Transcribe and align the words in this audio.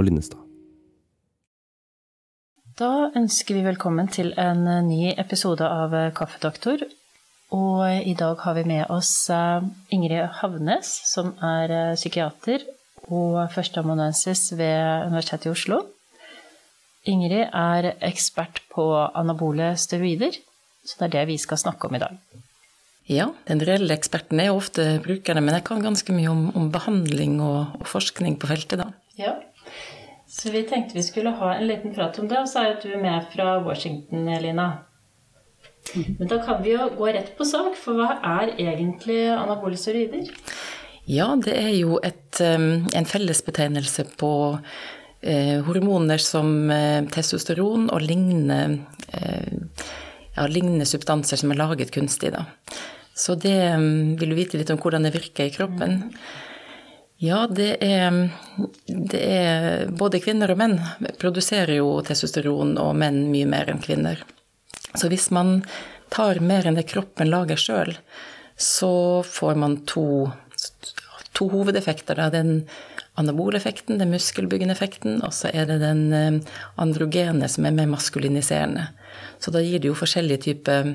Og 0.00 0.06
Linnestad. 0.08 0.40
Da 2.80 3.10
ønsker 3.18 3.58
vi 3.58 3.66
velkommen 3.66 4.08
til 4.08 4.32
en 4.40 4.64
ny 4.86 5.10
episode 5.20 5.66
av 5.68 5.92
Kaffedoktor. 6.16 6.86
Og 7.52 7.82
i 8.08 8.14
dag 8.16 8.38
har 8.40 8.54
vi 8.56 8.62
med 8.64 8.86
oss 8.94 9.12
eh, 9.34 9.66
Ingrid 9.92 10.38
Havnes, 10.38 10.88
som 11.10 11.34
er 11.44 11.74
eh, 11.74 11.96
psykiater 11.98 12.64
og 13.10 13.40
førsteamanuensis 13.52 14.54
ved 14.54 15.10
Universitetet 15.10 15.50
i 15.50 15.52
Oslo. 15.52 15.80
Ingrid 17.10 17.50
er 17.50 17.90
ekspert 18.06 18.62
på 18.72 18.86
anabole 19.18 19.74
steroider, 19.80 20.38
så 20.86 21.00
det 21.00 21.08
er 21.08 21.14
det 21.18 21.26
vi 21.34 21.40
skal 21.42 21.60
snakke 21.60 21.90
om 21.90 21.98
i 21.98 22.02
dag. 22.06 22.16
Ja, 23.10 23.32
den 23.50 23.60
reelle 23.66 23.96
eksperten 23.98 24.40
er 24.40 24.52
jo 24.52 24.60
ofte 24.60 24.86
brukerne, 25.02 25.42
men 25.42 25.58
jeg 25.58 25.66
kan 25.66 25.82
ganske 25.82 26.14
mye 26.14 26.30
om, 26.30 26.44
om 26.56 26.72
behandling 26.72 27.40
og, 27.42 27.74
og, 27.80 27.88
forskning 27.90 28.38
på 28.38 28.48
feltet, 28.52 28.84
da. 28.84 28.92
Ja, 29.18 29.34
så 30.40 30.50
vi 30.54 30.62
tenkte 30.64 30.96
vi 30.96 31.02
skulle 31.04 31.34
ha 31.36 31.54
en 31.54 31.66
liten 31.68 31.92
prat 31.92 32.18
om 32.18 32.28
det, 32.28 32.38
og 32.40 32.48
så 32.48 32.62
er 32.62 32.70
jo 32.70 32.78
du 32.86 33.02
med 33.02 33.26
fra 33.34 33.58
Washington, 33.60 34.28
Elina. 34.32 34.70
Men 35.92 36.28
da 36.30 36.38
kan 36.40 36.62
vi 36.64 36.72
jo 36.72 36.86
gå 36.96 37.10
rett 37.12 37.34
på 37.36 37.44
sak, 37.44 37.76
for 37.76 37.98
hva 38.00 38.14
er 38.38 38.54
egentlig 38.54 39.18
anabole 39.34 39.76
steroider? 39.76 40.30
Ja, 41.10 41.34
det 41.36 41.58
er 41.58 41.74
jo 41.74 41.98
et, 42.06 42.40
en 42.40 43.08
fellesbetegnelse 43.12 44.06
på 44.20 44.32
eh, 45.20 45.58
hormoner 45.66 46.22
som 46.24 46.70
eh, 46.72 47.02
testosteron 47.12 47.90
og 47.92 48.04
lignende, 48.04 48.84
eh, 49.12 49.88
ja, 50.38 50.46
lignende, 50.46 50.88
substanser 50.88 51.40
som 51.40 51.52
er 51.52 51.60
laget 51.60 51.92
kunstig. 51.92 52.32
Da. 52.32 52.46
Så 53.12 53.36
det 53.36 53.58
vil 54.20 54.32
du 54.32 54.38
vite 54.38 54.60
litt 54.60 54.72
om 54.72 54.80
hvordan 54.80 55.04
det 55.04 55.16
virker 55.18 55.50
i 55.50 55.52
kroppen. 55.52 56.06
Ja, 57.20 57.44
det 57.46 57.74
er, 57.84 58.14
det 58.86 59.20
er 59.20 59.90
Både 59.92 60.22
kvinner 60.24 60.54
og 60.54 60.60
menn 60.60 60.78
produserer 61.20 61.74
jo 61.76 61.98
testosteron, 62.04 62.78
og 62.80 62.94
menn 62.96 63.26
mye 63.28 63.48
mer 63.48 63.68
enn 63.68 63.82
kvinner. 63.84 64.22
Så 64.96 65.10
hvis 65.12 65.28
man 65.34 65.60
tar 66.10 66.40
mer 66.40 66.64
enn 66.64 66.80
det 66.80 66.88
kroppen 66.88 67.28
lager 67.28 67.60
sjøl, 67.60 67.92
så 68.56 69.20
får 69.28 69.60
man 69.60 69.76
to, 69.88 70.30
to 71.36 71.50
hovedeffekter. 71.52 72.16
Da. 72.16 72.32
Den 72.32 72.64
anaboleffekten, 73.20 74.00
den 74.00 74.14
muskelbyggende 74.16 74.72
effekten, 74.72 75.20
og 75.20 75.36
så 75.36 75.52
er 75.52 75.68
det 75.68 75.80
den 75.84 76.04
eh, 76.16 76.58
androgene 76.80 77.52
som 77.52 77.68
er 77.68 77.76
mer 77.76 77.92
maskuliniserende. 77.92 78.88
Så 79.44 79.52
da 79.52 79.60
gir 79.60 79.76
det 79.80 79.92
jo 79.92 79.98
forskjellige 79.98 80.46
typer 80.48 80.94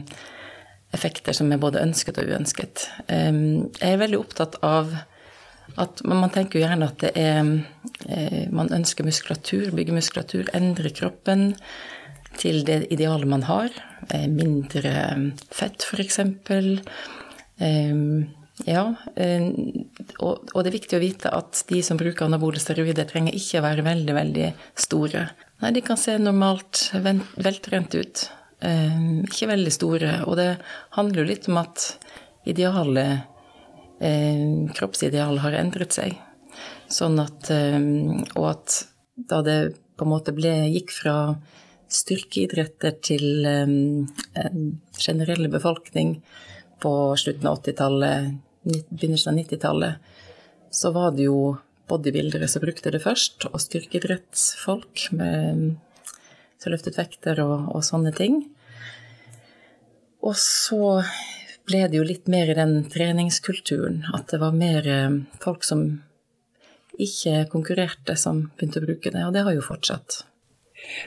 effekter 0.96 1.38
som 1.38 1.54
er 1.54 1.62
både 1.62 1.86
ønsket 1.86 2.18
og 2.18 2.34
uønsket. 2.34 2.88
Jeg 3.10 3.92
er 3.92 4.00
veldig 4.00 4.22
opptatt 4.22 4.56
av 4.66 4.94
at 5.82 6.04
man 6.08 6.32
tenker 6.34 6.60
jo 6.60 6.66
gjerne 6.66 6.88
at 6.92 7.02
det 7.04 7.12
er 7.20 7.42
eh, 8.08 8.46
Man 8.54 8.72
ønsker 8.74 9.08
muskulatur, 9.08 9.72
bygge 9.76 9.96
muskulatur, 9.96 10.50
endre 10.56 10.92
kroppen 10.96 11.54
til 12.40 12.64
det 12.68 12.86
idealet 12.94 13.28
man 13.32 13.46
har. 13.50 13.70
Eh, 14.10 14.28
mindre 14.32 14.96
fett, 15.52 15.86
f.eks. 15.88 16.22
Ja, 18.64 18.86
eh, 19.20 19.50
og, 20.24 20.54
det 20.64 20.70
er 20.70 20.76
viktig 20.78 20.96
å 20.96 21.04
vite 21.04 21.32
at 21.36 21.66
de 21.68 21.82
som 21.84 22.00
bruker 22.00 22.28
anabole 22.28 22.62
steroider, 22.62 23.08
trenger 23.10 23.36
ikke 23.36 23.60
å 23.60 23.66
være 23.66 23.84
veldig, 23.84 24.16
veldig 24.16 24.50
store. 24.80 25.28
Nei, 25.64 25.74
de 25.76 25.84
kan 25.84 26.00
se 26.00 26.16
normalt 26.22 26.88
veltrent 26.96 27.98
ut. 28.00 28.26
Eh, 28.64 29.02
ikke 29.28 29.52
veldig 29.52 29.74
store. 29.76 30.14
Og 30.30 30.40
det 30.40 30.54
handler 30.96 31.24
jo 31.24 31.30
litt 31.34 31.50
om 31.52 31.60
at 31.66 31.90
idealet, 32.48 33.28
eh, 34.00 34.72
kroppsideal 34.76 35.40
har 35.44 35.58
endret 35.60 35.96
seg. 35.96 36.18
Sånn 36.92 37.18
at 37.20 37.50
Og 37.50 38.44
at 38.46 38.76
da 39.16 39.42
det 39.42 39.76
på 39.98 40.06
en 40.06 40.12
måte 40.12 40.34
ble, 40.36 40.52
gikk 40.70 40.92
fra 40.94 41.16
styrkeidretter 41.90 42.94
til 43.04 43.48
generelle 45.02 45.50
befolkning 45.50 46.20
på 46.84 46.94
slutten 47.18 47.50
av 47.50 47.60
80-tallet, 47.62 48.36
begynnelsen 48.90 49.34
av 49.34 49.40
90-tallet, 49.40 50.12
så 50.70 50.92
var 50.96 51.16
det 51.16 51.28
jo 51.30 51.56
bodybuildere 51.90 52.48
som 52.50 52.64
brukte 52.64 52.92
det 52.94 53.04
først, 53.04 53.48
og 53.52 53.62
styrkeidrettsfolk 53.62 55.08
med, 55.16 55.76
som 56.62 56.74
løftet 56.74 56.98
vekter 57.00 57.42
og, 57.44 57.70
og, 57.76 57.84
sånne 57.86 58.14
ting. 58.18 58.42
Og 60.26 60.34
så 60.40 60.82
ble 61.66 61.86
det 61.90 62.00
jo 62.00 62.06
litt 62.06 62.30
mer 62.32 62.52
i 62.52 62.58
den 62.58 62.78
treningskulturen, 62.92 64.04
at 64.14 64.30
det 64.34 64.42
var 64.42 64.56
mer 64.56 64.88
eh, 64.90 65.18
folk 65.44 65.66
som 65.66 65.88
ikke 67.02 67.48
konkurrerte, 67.52 68.16
som 68.20 68.46
begynte 68.56 68.82
å 68.82 68.86
bruke 68.88 69.12
det, 69.12 69.26
og 69.26 69.36
det 69.36 69.44
har 69.48 69.56
jo 69.56 69.66
fortsatt. 69.66 70.24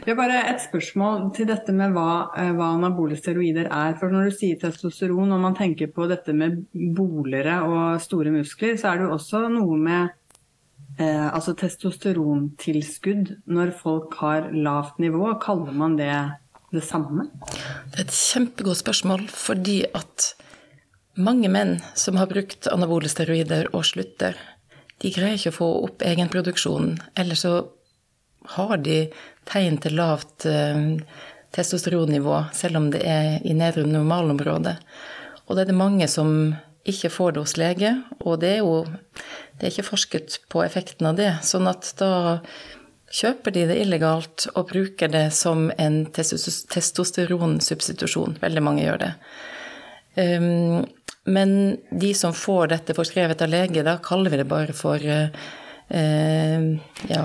Vi 0.05 0.11
har 0.11 0.17
bare 0.19 0.41
et 0.51 0.63
spørsmål 0.63 1.29
til 1.37 1.49
dette 1.51 1.73
med 1.77 1.95
hva, 1.95 2.31
eh, 2.37 2.51
hva, 2.57 2.73
anabole 2.77 3.19
steroider 3.19 3.69
er. 3.71 3.95
For 4.01 4.13
når 4.13 4.29
du 4.29 4.37
sier 4.39 4.59
testosteron, 4.61 5.33
og 5.35 5.43
man 5.43 5.57
tenker 5.59 5.93
på 5.95 6.09
dette 6.11 6.35
med 6.35 6.65
bolere 6.75 7.61
og 7.67 8.01
store 8.03 8.33
muskler, 8.35 8.79
så 8.81 8.93
er 8.93 8.99
det 8.99 9.09
jo 9.09 9.15
også 9.19 9.45
noe 9.53 9.79
med 9.79 10.11
eh, 10.99 11.29
altså 11.29 11.55
testosterontilskudd 11.59 13.37
når 13.47 13.73
folk 13.79 14.19
har 14.23 14.51
lavt 14.53 14.99
nivå. 15.03 15.31
Kaller 15.43 15.77
man 15.77 15.97
det 16.01 16.13
det 16.75 16.85
samme? 16.85 17.31
Det 17.93 18.03
er 18.03 18.07
et 18.09 18.19
kjempegodt 18.19 18.83
spørsmål, 18.83 19.29
fordi 19.33 19.83
at 19.95 20.33
mange 21.19 21.51
menn 21.53 21.77
som 21.99 22.17
har 22.17 22.31
brukt 22.31 22.69
anabole 22.71 23.11
steroider 23.11 23.69
og 23.75 23.85
slutter, 23.89 24.39
de 24.99 25.11
greier 25.15 25.39
ikke 25.39 25.53
å 25.55 25.59
få 25.59 25.69
opp 25.87 26.05
egenproduksjonen. 26.07 26.97
Eller 27.19 27.39
så 27.39 27.53
har 28.57 28.77
de 28.83 29.01
tegn 29.49 29.77
til 29.83 29.97
lavt 29.99 30.47
eh, 30.49 30.97
testosteronnivå, 31.55 32.37
selv 32.55 32.81
om 32.81 32.89
det 32.95 33.03
er 33.07 33.39
i 33.47 33.55
nedre 33.57 33.85
normalområde. 33.87 34.77
Og 35.47 35.57
det 35.57 35.65
er 35.65 35.71
det 35.71 35.79
mange 35.79 36.09
som 36.11 36.29
ikke 36.89 37.11
får 37.13 37.35
det 37.35 37.45
hos 37.45 37.57
lege, 37.61 37.91
og 38.25 38.41
det 38.43 38.51
er 38.57 38.61
jo 38.63 38.75
det 39.59 39.67
er 39.67 39.73
ikke 39.73 39.91
forsket 39.91 40.29
på 40.53 40.59
effekten 40.63 41.07
av 41.11 41.15
det. 41.19 41.33
Sånn 41.47 41.67
at 41.71 41.83
da 41.99 42.13
kjøper 43.15 43.51
de 43.55 43.63
det 43.71 43.81
illegalt 43.83 44.39
og 44.55 44.69
bruker 44.71 45.09
det 45.11 45.29
som 45.35 45.59
en 45.81 46.07
testosteronsubstitusjon. 46.15 48.37
Veldig 48.43 48.63
mange 48.63 48.83
gjør 48.85 48.99
det. 49.03 49.13
Um, 50.19 50.85
men 51.25 51.77
de 51.91 52.15
som 52.15 52.35
får 52.35 52.71
dette 52.73 52.97
forskrevet 52.97 53.43
av 53.45 53.51
lege, 53.53 53.85
da 53.85 53.99
kaller 54.03 54.33
vi 54.33 54.41
det 54.41 54.49
bare 54.49 54.75
for 54.77 55.03
eh, 55.03 56.65
ja, 57.11 57.25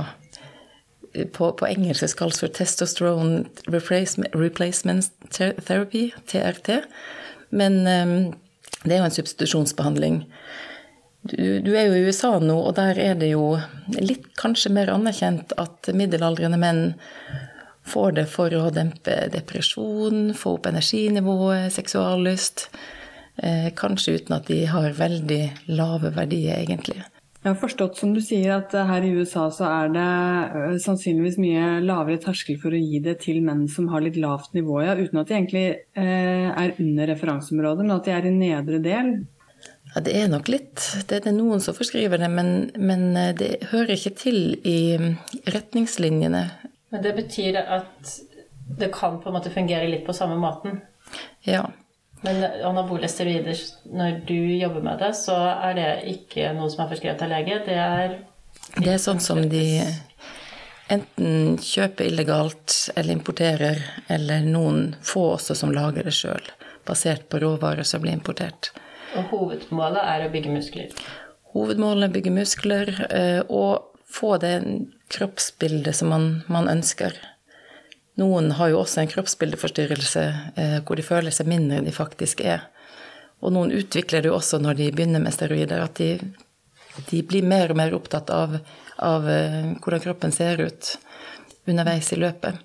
på, 1.33 1.51
på 1.59 1.69
engelsk 1.69 2.17
kalles 2.19 2.41
for 2.41 2.51
testosterone 2.51 3.45
replacement 3.69 5.09
therapy, 5.31 6.09
TRT. 6.27 6.81
Men 7.53 7.81
eh, 7.87 8.13
det 8.83 8.95
er 8.95 9.03
jo 9.03 9.07
en 9.07 9.17
substitusjonsbehandling. 9.19 10.23
Du, 11.23 11.61
du, 11.63 11.71
er 11.77 11.87
jo 11.87 11.95
i 11.95 12.03
USA 12.03 12.33
nå, 12.43 12.57
og 12.67 12.75
der 12.75 12.97
er 12.99 13.15
det 13.15 13.31
jo 13.31 13.53
litt 13.95 14.25
kanskje 14.39 14.73
mer 14.75 14.91
anerkjent 14.91 15.53
at 15.61 15.87
middelaldrende 15.95 16.59
menn 16.59 16.81
får 17.87 18.17
det 18.17 18.25
for 18.31 18.51
å 18.57 18.67
dempe 18.75 19.15
depresjon, 19.31 20.33
få 20.35 20.57
opp 20.57 20.67
energinivået, 20.67 21.71
seksuallyst. 21.75 22.67
Eh, 23.37 23.71
kanskje 23.75 24.19
uten 24.19 24.35
at 24.37 24.47
de 24.47 24.59
har 24.69 24.93
veldig 24.93 25.41
lave 25.73 26.13
verdier, 26.13 26.61
egentlig. 26.61 26.99
Jeg 27.43 27.49
har 27.49 27.59
forstått 27.59 27.97
som 27.99 28.13
du 28.15 28.21
sier 28.23 28.53
at 28.55 28.71
her 28.71 29.03
i 29.03 29.09
USA 29.17 29.49
så 29.51 29.65
er 29.67 29.89
det 29.91 30.03
eh, 30.05 30.77
sannsynligvis 30.83 31.39
mye 31.41 31.81
lavere 31.83 32.21
terskel 32.21 32.59
for 32.61 32.75
å 32.75 32.79
gi 32.79 33.01
det 33.03 33.17
til 33.25 33.41
menn 33.43 33.65
som 33.71 33.89
har 33.91 34.05
litt 34.05 34.19
lavt 34.21 34.53
nivå, 34.55 34.77
ja, 34.85 34.95
uten 34.95 35.19
at 35.19 35.31
de 35.31 35.37
egentlig 35.39 35.65
eh, 35.73 36.49
er 36.53 36.75
under 36.77 37.09
referanseområdet, 37.15 37.87
men 37.87 37.97
at 37.97 38.07
de 38.07 38.15
er 38.15 38.29
i 38.29 38.35
nedre 38.37 38.79
del. 38.85 39.13
Ja, 39.93 40.05
det 40.05 40.15
er 40.21 40.29
nok 40.31 40.47
litt. 40.49 40.77
Det 41.09 41.19
er 41.19 41.27
det 41.27 41.35
noen 41.35 41.61
som 41.61 41.75
forskriver 41.77 42.21
det, 42.21 42.29
men, 42.31 42.71
men 42.77 43.11
det 43.37 43.51
hører 43.73 43.97
ikke 43.97 44.15
til 44.23 44.39
i 44.65 44.95
retningslinjene. 45.53 46.47
Men 46.93 47.03
det 47.03 47.13
betyr 47.17 47.59
at 47.61 48.15
det 48.79 48.89
kan 48.93 49.19
på 49.21 49.29
en 49.29 49.35
måte 49.35 49.51
fungere 49.53 49.89
litt 49.89 50.05
på 50.07 50.15
samme 50.15 50.39
måten? 50.41 50.79
Ja. 51.45 51.67
Men 52.23 52.43
anabole 52.63 53.07
steroider, 53.11 53.59
når 53.91 54.21
du 54.27 54.37
jobber 54.55 54.83
med 54.85 55.01
det, 55.03 55.11
så 55.19 55.35
er 55.35 55.75
det 55.75 55.89
ikke 56.13 56.53
noe 56.55 56.71
som 56.71 56.85
er 56.85 56.91
forskrevet 56.93 57.23
av 57.25 57.31
lege? 57.33 57.59
Det 57.65 57.75
er 57.75 58.17
Det 58.77 58.93
er 58.93 59.01
sånn 59.01 59.19
som 59.19 59.41
de 59.51 59.65
enten 60.93 61.57
kjøper 61.59 62.07
illegalt 62.07 62.77
eller 62.95 63.17
importerer, 63.17 63.81
eller 64.07 64.45
noen 64.45 64.93
få 65.03 65.33
også 65.33 65.57
som 65.57 65.73
lager 65.75 66.07
det 66.07 66.15
sjøl, 66.15 66.47
basert 66.87 67.27
på 67.29 67.41
råvarer 67.43 67.87
som 67.87 68.03
blir 68.03 68.15
importert. 68.15 68.71
Og 69.17 69.29
hovedmålet 69.33 70.07
er 70.15 70.25
å 70.25 70.31
bygge 70.33 70.53
muskler? 70.53 71.03
Hovedmålet 71.53 72.07
er 72.07 72.11
å 72.11 72.15
bygge 72.15 72.33
muskler 72.33 72.93
eh, 73.09 73.41
og 73.45 73.99
få 74.13 74.37
det 74.41 74.55
kroppsbildet 75.13 75.95
som 75.97 76.09
man, 76.13 76.27
man 76.47 76.69
ønsker. 76.71 77.17
Noen 78.21 78.51
har 78.59 78.69
jo 78.69 78.79
også 78.83 79.01
en 79.01 79.09
kroppsbildeforstyrrelse 79.09 80.23
eh, 80.55 80.79
hvor 80.85 80.99
de 80.99 81.05
føler 81.05 81.33
seg 81.33 81.49
mindre 81.49 81.79
enn 81.79 81.87
de 81.89 81.95
faktisk 81.95 82.43
er. 82.45 82.67
Og 83.43 83.55
noen 83.55 83.73
utvikler 83.75 84.23
det 84.23 84.29
jo 84.29 84.37
også 84.37 84.59
når 84.61 84.77
de 84.79 84.91
begynner 84.93 85.23
med 85.23 85.33
steroider, 85.35 85.81
at 85.83 85.97
de 85.97 86.11
de 87.09 87.23
blir 87.25 87.45
mer 87.45 87.71
og 87.73 87.79
mer 87.79 87.95
opptatt 87.97 88.29
av, 88.33 88.59
av 89.01 89.25
eh, 89.29 89.73
hvordan 89.81 90.03
kroppen 90.03 90.33
ser 90.35 90.61
ut 90.61 90.93
underveis 91.69 92.11
i 92.13 92.19
løpet. 92.19 92.59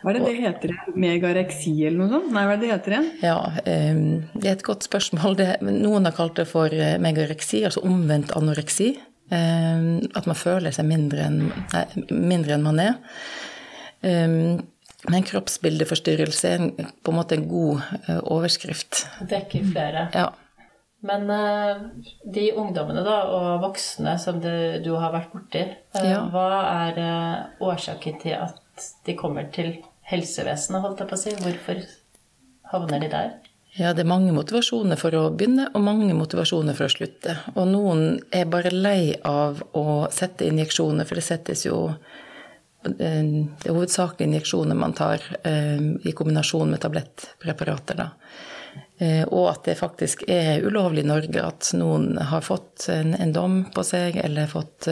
Hva 0.00 0.12
er 0.12 0.18
det 0.18 0.28
det 0.28 0.36
heter? 0.44 0.72
Megareksi 0.94 1.72
eller 1.88 1.98
noe 1.98 2.12
sånt? 2.12 2.30
Nei, 2.34 2.44
hva 2.46 2.54
er 2.54 2.60
det 2.60 2.66
det 2.66 2.72
heter 2.74 2.94
igjen? 2.94 3.10
Ja, 3.24 3.38
eh, 3.64 4.00
det 4.36 4.48
er 4.48 4.54
et 4.54 4.64
godt 4.66 4.86
spørsmål. 4.86 5.36
Det, 5.40 5.50
noen 5.66 6.08
har 6.08 6.16
kalt 6.16 6.38
det 6.40 6.46
for 6.48 6.72
megareksi, 7.02 7.64
altså 7.66 7.84
omvendt 7.86 8.34
anoreksi. 8.38 8.94
At 9.26 10.26
man 10.30 10.36
føler 10.38 10.70
seg 10.70 10.86
mindre 10.86 11.24
enn, 11.26 11.40
nei, 11.72 11.80
mindre 12.14 12.54
enn 12.54 12.62
man 12.62 12.76
er. 12.78 12.92
Men 14.06 15.24
kroppsbildeforstyrrelse 15.26 16.50
er 16.50 16.64
på 17.04 17.12
en 17.12 17.16
måte 17.18 17.36
en 17.36 17.46
god 17.50 17.82
overskrift. 18.22 19.04
Dekker 19.28 19.66
flere. 19.72 20.06
Ja. 20.14 20.28
Men 21.06 21.28
uh, 21.30 21.82
de 22.34 22.48
ungdommene 22.56 23.02
da, 23.06 23.18
og 23.30 23.60
voksne 23.62 24.16
som 24.18 24.40
du, 24.42 24.50
du 24.82 24.92
har 24.98 25.12
vært 25.14 25.34
borti, 25.34 25.62
uh, 25.94 26.06
ja. 26.06 26.22
hva 26.32 26.46
er 26.86 27.02
årsaken 27.62 28.16
til 28.22 28.38
at 28.38 28.88
de 29.06 29.14
kommer 29.18 29.50
til 29.54 29.76
helsevesenet, 30.10 30.82
holdt 30.82 31.02
jeg 31.02 31.10
på 31.10 31.18
å 31.18 31.20
si? 31.20 31.34
Hvorfor 31.42 31.84
havner 32.72 33.02
de 33.02 33.12
der? 33.12 33.36
Ja, 33.76 33.90
det 33.92 34.06
er 34.06 34.08
mange 34.08 34.32
motivasjoner 34.32 34.96
for 34.96 35.12
å 35.18 35.26
begynne, 35.36 35.66
og 35.76 35.82
mange 35.84 36.08
motivasjoner 36.16 36.76
for 36.78 36.88
å 36.88 36.92
slutte. 36.94 37.34
Og 37.52 37.66
noen 37.68 38.22
er 38.32 38.46
bare 38.48 38.72
lei 38.72 39.12
av 39.28 39.60
å 39.76 40.06
sette 40.14 40.48
injeksjoner, 40.48 41.04
for 41.04 41.20
det 41.20 41.26
settes 41.26 41.66
jo 41.66 41.80
det 42.94 43.08
er 43.08 43.74
hovedsakelig 43.74 44.28
injeksjoner 44.28 44.78
man 44.78 44.94
tar 44.96 45.22
i 45.46 46.12
kombinasjon 46.16 46.70
med 46.70 46.82
tablettpreparater. 46.84 48.02
Eh, 48.98 49.24
og 49.28 49.50
at 49.50 49.66
det 49.68 49.76
faktisk 49.78 50.24
er 50.28 50.64
ulovlig 50.64 51.04
i 51.04 51.08
Norge 51.08 51.42
at 51.44 51.70
noen 51.76 52.16
har 52.30 52.44
fått 52.44 52.88
en, 52.92 53.14
dom 53.32 53.62
på 53.74 53.84
seg 53.84 54.16
eller 54.22 54.48
fått 54.48 54.88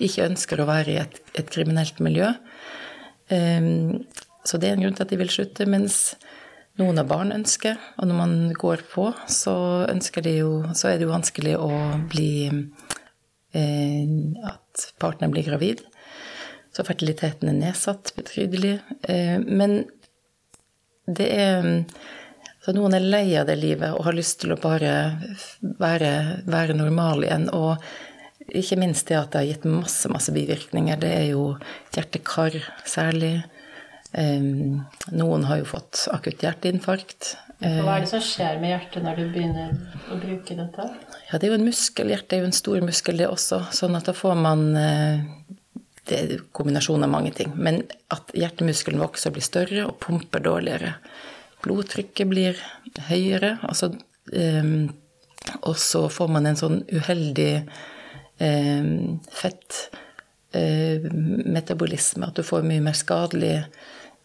ikke 0.00 0.26
ønsker 0.30 0.60
å 0.60 0.68
være 0.68 0.92
i 0.92 0.98
et, 1.02 1.20
et 1.36 1.52
kriminelt 1.52 2.00
miljø. 2.04 2.32
Så 3.30 4.58
det 4.58 4.70
er 4.70 4.76
en 4.76 4.84
grunn 4.84 4.96
til 4.96 5.04
at 5.04 5.12
de 5.12 5.18
vil 5.20 5.32
slutte. 5.32 5.66
Mens 5.68 5.98
noen 6.80 7.00
av 7.02 7.08
barn 7.10 7.34
ønsker, 7.34 7.76
og 8.00 8.08
når 8.08 8.18
man 8.18 8.34
går 8.56 8.84
på, 8.92 9.10
så, 9.30 9.54
de 10.24 10.36
jo, 10.38 10.52
så 10.74 10.90
er 10.90 10.98
det 10.98 11.06
jo 11.06 11.12
vanskelig 11.12 11.56
å 11.60 11.70
bli 12.10 12.32
eh, 12.48 14.12
At 14.48 14.86
partneren 15.02 15.34
blir 15.34 15.48
gravid. 15.48 15.84
Så 16.70 16.86
fertiliteten 16.86 17.50
er 17.50 17.58
nedsatt 17.58 18.12
betydelig. 18.16 18.76
Eh, 19.10 19.38
men 19.42 19.82
det 21.10 21.28
er 21.34 21.84
så 22.60 22.74
noen 22.76 22.92
er 22.92 23.04
lei 23.04 23.24
av 23.40 23.48
det 23.48 23.56
livet 23.56 23.94
og 23.96 24.04
har 24.04 24.16
lyst 24.16 24.42
til 24.42 24.52
å 24.52 24.60
bare 24.60 24.92
være, 25.80 26.12
være 26.44 26.76
normal 26.76 27.24
igjen. 27.24 27.48
Og 27.56 27.80
ikke 28.52 28.76
minst 28.80 29.08
det 29.08 29.16
at 29.16 29.32
det 29.32 29.40
har 29.40 29.48
gitt 29.48 29.64
masse, 29.68 30.10
masse 30.12 30.34
bivirkninger. 30.34 31.00
Det 31.00 31.12
er 31.22 31.26
jo 31.30 31.54
hjerte-kar 31.96 32.58
særlig. 32.84 33.38
Um, 34.12 34.82
noen 35.14 35.46
har 35.48 35.62
jo 35.62 35.70
fått 35.70 36.04
akutt 36.12 36.44
hjerteinfarkt. 36.44 37.32
Hva 37.60 37.96
er 37.96 38.04
det 38.04 38.10
som 38.10 38.22
skjer 38.24 38.60
med 38.60 38.72
hjertet 38.72 39.04
når 39.04 39.20
du 39.20 39.26
begynner 39.32 39.74
å 40.10 40.20
bruke 40.20 40.56
dette? 40.56 40.86
Ja, 41.30 41.38
Det 41.38 41.46
er 41.46 41.52
jo 41.52 41.58
en 41.60 41.68
muskel. 41.68 42.12
Hjertet 42.12 42.36
er 42.36 42.44
jo 42.44 42.50
en 42.50 42.56
stor 42.56 42.84
muskel, 42.84 43.20
det 43.20 43.28
også. 43.28 43.62
Sånn 43.76 43.96
at 43.96 44.08
da 44.08 44.16
får 44.16 44.36
man 44.36 44.64
Det 46.08 46.16
er 46.16 46.32
en 46.36 46.46
kombinasjon 46.56 47.04
av 47.04 47.12
mange 47.12 47.32
ting. 47.36 47.52
Men 47.56 47.82
at 48.14 48.32
hjertemuskelen 48.36 49.02
vokser 49.02 49.30
og 49.30 49.36
blir 49.36 49.46
større 49.46 49.82
og 49.88 49.98
pumper 50.02 50.40
dårligere 50.44 50.90
blodtrykket 51.64 52.28
blir 52.30 52.60
høyere. 53.08 53.58
Altså, 53.66 53.90
um, 54.32 54.90
og 55.66 55.76
så 55.80 56.08
får 56.12 56.28
man 56.32 56.46
en 56.48 56.60
sånn 56.60 56.78
uheldig 56.92 57.54
um, 58.40 59.20
fettmetabolisme. 59.40 62.24
Uh, 62.24 62.28
at 62.28 62.36
du 62.36 62.42
får 62.46 62.62
mye 62.66 62.80
mer 62.84 62.96
skadelige 62.98 63.62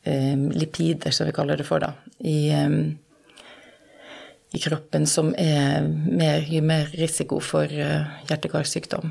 um, 0.07 0.51
lipider, 0.56 1.12
som 1.16 1.25
vi 1.30 1.33
kaller 1.36 1.56
det 1.60 1.68
for, 1.68 1.80
da, 1.83 1.89
i, 2.19 2.51
i 4.56 4.60
kroppen, 4.63 5.04
som 5.10 5.28
er 5.39 5.81
mer, 5.89 6.39
gir 6.48 6.63
mer 6.66 6.86
risiko 6.95 7.39
for 7.44 7.66
uh, 7.68 8.04
hjerte-karsykdom. 8.30 9.07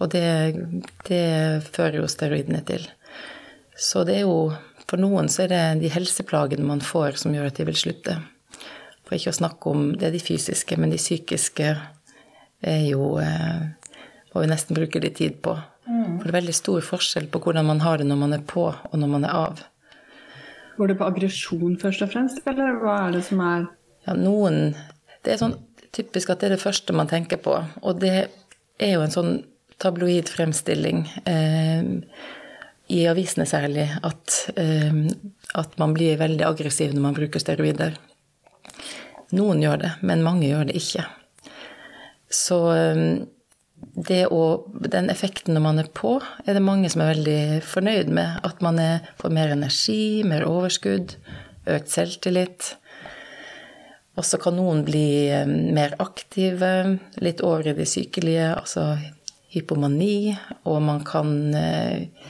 Og 0.00 0.10
det, 0.12 0.26
det 1.08 1.24
fører 1.72 2.02
jo 2.02 2.08
steroidene 2.10 2.62
til. 2.68 2.84
Så 3.76 4.04
det 4.08 4.20
er 4.20 4.26
jo 4.26 4.50
for 4.86 5.02
noen 5.02 5.28
så 5.32 5.44
er 5.44 5.50
det 5.50 5.62
de 5.82 5.90
helseplagene 5.90 6.66
man 6.66 6.82
får, 6.84 7.18
som 7.22 7.34
gjør 7.34 7.50
at 7.50 7.58
de 7.58 7.66
vil 7.66 7.78
slutte. 7.78 8.20
For 9.06 9.18
ikke 9.18 9.32
å 9.32 9.38
snakke 9.40 9.70
om 9.70 9.88
det 9.98 10.08
er 10.08 10.14
de 10.14 10.22
fysiske, 10.22 10.78
men 10.78 10.92
de 10.94 11.00
psykiske 11.00 11.72
er 12.66 12.84
jo 12.86 13.16
eh, 13.22 13.72
Må 14.32 14.42
vi 14.42 14.48
nesten 14.50 14.76
bruke 14.76 15.00
litt 15.00 15.14
tid 15.16 15.38
på. 15.40 15.54
Mm. 15.88 16.18
For 16.18 16.26
det 16.26 16.28
er 16.28 16.36
veldig 16.42 16.54
stor 16.54 16.82
forskjell 16.84 17.30
på 17.32 17.40
hvordan 17.40 17.64
man 17.70 17.78
har 17.80 17.96
det 17.96 18.04
når 18.04 18.18
man 18.20 18.36
er 18.36 18.42
på, 18.44 18.66
og 18.68 18.96
når 19.00 19.08
man 19.08 19.24
er 19.24 19.32
av. 19.32 19.62
Går 20.76 20.90
det 20.92 20.96
på 20.98 21.06
aggresjon 21.06 21.78
først 21.80 22.04
og 22.04 22.10
fremst, 22.12 22.42
eller 22.44 22.76
hva 22.82 22.98
er 23.06 23.16
det 23.16 23.22
som 23.24 23.40
er 23.40 23.64
Ja, 24.04 24.12
noen 24.12 24.74
Det 25.24 25.32
er 25.32 25.40
sånn 25.40 25.56
typisk 25.96 26.30
at 26.30 26.42
det 26.42 26.50
er 26.50 26.54
det 26.58 26.62
første 26.62 26.92
man 26.92 27.08
tenker 27.08 27.40
på. 27.40 27.56
Og 27.80 28.02
det 28.02 28.12
er 28.20 28.92
jo 28.92 29.06
en 29.06 29.14
sånn 29.14 29.32
tabloid 29.82 30.28
fremstilling. 30.32 31.04
Eh, 31.24 31.84
i 32.86 33.02
avisene 33.10 33.46
særlig, 33.48 33.88
at, 34.06 34.34
um, 34.56 35.06
at, 35.58 35.72
man 35.80 35.94
blir 35.96 36.20
veldig 36.20 36.44
aggressiv 36.46 36.92
når 36.94 37.02
man 37.08 37.16
bruker 37.16 37.42
steroider. 37.42 37.96
Noen 39.34 39.62
gjør 39.64 39.80
det, 39.82 39.94
men 40.06 40.22
mange 40.22 40.46
gjør 40.46 40.68
det 40.68 40.76
ikke. 40.78 41.02
Så 42.30 42.60
um, 42.70 43.26
det 44.06 44.22
å, 44.30 44.42
den 44.86 45.10
effekten 45.10 45.56
når 45.56 45.64
man 45.64 45.82
er 45.82 45.90
på, 45.98 46.14
er 46.46 46.54
det 46.54 46.62
mange 46.62 46.90
som 46.92 47.02
er 47.02 47.16
veldig 47.16 47.42
fornøyd 47.66 48.14
med. 48.14 48.38
At 48.46 48.62
man 48.62 48.78
er, 48.82 49.10
får 49.18 49.34
mer 49.34 49.56
energi, 49.56 50.22
mer 50.26 50.46
overskudd, 50.46 51.16
økt 51.66 51.90
selvtillit. 51.90 52.76
Og 54.16 54.24
så 54.24 54.38
kan 54.40 54.54
noen 54.56 54.86
bli 54.86 55.26
mer 55.74 55.98
aktive, 56.00 56.70
litt 57.20 57.42
over 57.44 57.66
i 57.66 57.76
det 57.76 57.90
sykelige, 57.90 58.54
altså 58.54 58.94
hypomani, 59.56 60.36
og 60.68 60.82
man 60.84 61.02
kan 61.06 61.32
uh, 61.56 62.28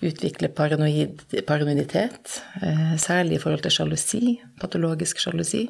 utvikle 0.00 0.48
paranoid, 0.48 1.20
paranoiditet, 1.46 2.42
eh, 2.62 2.96
særlig 2.96 3.36
i 3.36 3.40
forhold 3.42 3.62
til 3.66 3.74
sjalusi, 3.74 4.40
patologisk 4.60 5.20
sjalusi. 5.20 5.66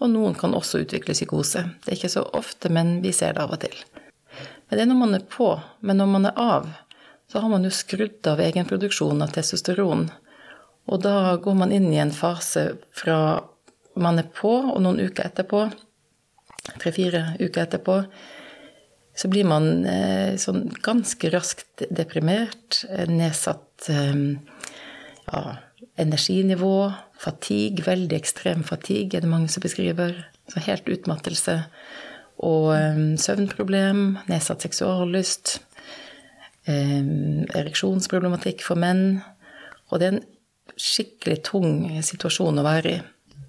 Og 0.00 0.10
noen 0.12 0.36
kan 0.36 0.54
også 0.56 0.80
utvikle 0.84 1.16
psykose. 1.16 1.62
Det 1.84 1.92
er 1.92 1.98
ikke 1.98 2.12
så 2.12 2.24
ofte, 2.36 2.70
men 2.72 3.00
vi 3.04 3.12
ser 3.16 3.36
det 3.36 3.44
av 3.44 3.52
og 3.52 3.60
til. 3.60 3.76
Men 4.68 4.78
det 4.78 4.84
er 4.84 4.90
når 4.90 5.00
man 5.00 5.16
er 5.16 5.26
på. 5.28 5.50
Men 5.80 6.00
når 6.00 6.10
man 6.12 6.28
er 6.30 6.40
av, 6.40 6.70
så 7.32 7.40
har 7.40 7.52
man 7.52 7.64
jo 7.64 7.72
skrudd 7.72 8.28
av 8.28 8.40
egenproduksjon 8.44 9.22
av 9.24 9.32
testosteron. 9.34 10.08
Og 10.86 11.02
da 11.02 11.36
går 11.42 11.56
man 11.58 11.72
inn 11.74 11.88
i 11.92 12.00
en 12.00 12.14
fase 12.14 12.68
fra 12.94 13.18
man 13.96 14.20
er 14.20 14.28
på, 14.28 14.52
og 14.52 14.80
noen 14.84 15.00
uker 15.00 15.30
etterpå, 15.30 15.66
tre-fire 16.76 17.22
uker 17.40 17.62
etterpå, 17.64 18.02
så 19.16 19.28
blir 19.32 19.46
man 19.48 19.86
eh, 19.88 20.36
sånn 20.40 20.66
ganske 20.84 21.30
raskt 21.32 21.86
deprimert, 21.88 22.82
eh, 22.92 23.08
nedsatt 23.08 23.88
eh, 23.88 24.14
ja, 25.30 25.56
energinivå, 25.96 26.92
fatigue, 27.20 27.84
veldig 27.86 28.16
ekstrem 28.18 28.64
fatigue 28.68 29.16
er 29.16 29.24
det 29.24 29.32
mange 29.32 29.48
som 29.52 29.64
beskriver. 29.64 30.12
Så 30.52 30.60
helt 30.68 30.86
utmattelse. 30.92 31.56
Og 32.46 32.68
søvnproblem, 33.18 34.18
nedsatt 34.28 34.62
seksuallyst, 34.62 35.56
ereksjonsproblematikk 36.68 38.60
for 38.62 38.76
menn. 38.78 39.24
Og 39.88 39.98
det 39.98 40.06
er 40.06 40.14
en 40.18 40.26
skikkelig 40.76 41.38
tung 41.48 41.88
situasjon 42.04 42.60
å 42.60 42.66
være 42.68 42.92
i 42.92 43.02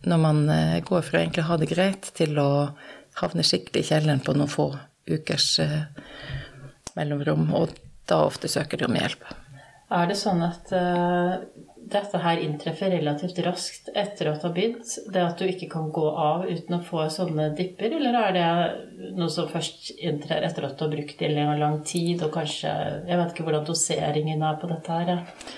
når 0.07 0.19
man 0.23 0.39
går 0.87 1.01
fra 1.03 1.19
egentlig 1.19 1.43
å 1.43 1.49
ha 1.51 1.57
det 1.59 1.67
greit 1.73 2.05
til 2.15 2.39
å 2.39 2.49
havne 3.19 3.43
skikkelig 3.43 3.83
i 3.83 3.89
kjelleren 3.91 4.23
på 4.23 4.37
noen 4.37 4.53
få 4.55 4.71
ukers 5.07 5.59
eh, 5.63 5.83
mellomrom, 6.97 7.49
og 7.55 7.75
da 8.07 8.23
ofte 8.27 8.49
søker 8.51 8.79
de 8.79 8.87
om 8.87 8.97
hjelp. 8.97 9.25
Er 9.93 10.09
det 10.09 10.17
sånn 10.19 10.41
at 10.43 10.71
uh, 10.75 11.37
dette 11.87 12.19
her 12.19 12.41
inntreffer 12.43 12.91
relativt 12.91 13.37
raskt 13.45 13.91
etter 13.95 14.31
at 14.31 14.41
du 14.41 14.49
har 14.49 14.55
begynt? 14.55 14.95
Det 15.13 15.21
at 15.23 15.39
du 15.39 15.47
ikke 15.47 15.69
kan 15.71 15.87
gå 15.95 16.03
av 16.11 16.43
uten 16.49 16.75
å 16.75 16.81
få 16.83 17.05
sånne 17.13 17.53
dipper, 17.55 17.95
eller 17.99 18.17
er 18.19 18.35
det 18.35 19.13
noe 19.15 19.31
som 19.31 19.47
først 19.51 19.93
inntrer 19.95 20.43
etter 20.47 20.67
at 20.67 20.75
du 20.75 20.83
har 20.83 20.91
brukt 20.91 21.15
det 21.21 21.31
i 21.31 21.47
lang 21.61 21.79
tid, 21.87 22.25
og 22.25 22.35
kanskje 22.35 22.73
Jeg 23.07 23.21
vet 23.21 23.31
ikke 23.31 23.47
hvordan 23.47 23.69
doseringen 23.69 24.43
er 24.43 24.59
på 24.59 24.71
dette 24.73 24.99
her. 24.99 25.15
Ja. 25.15 25.55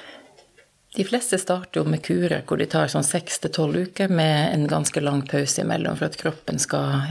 De 0.98 1.06
fleste 1.06 1.38
starter 1.38 1.82
jo 1.82 1.90
med 1.90 2.02
kurer 2.06 2.42
hvor 2.50 2.58
de 2.58 2.66
tar 2.70 2.90
sånn 2.90 3.06
seks 3.06 3.38
til 3.42 3.54
tolv 3.54 3.78
uker 3.90 4.10
med 4.10 4.54
en 4.54 4.66
ganske 4.70 5.02
lang 5.02 5.22
pause 5.30 5.62
imellom 5.62 5.98
for 5.98 6.10
at 6.10 6.18
kroppen 6.18 6.58
skal 6.62 7.06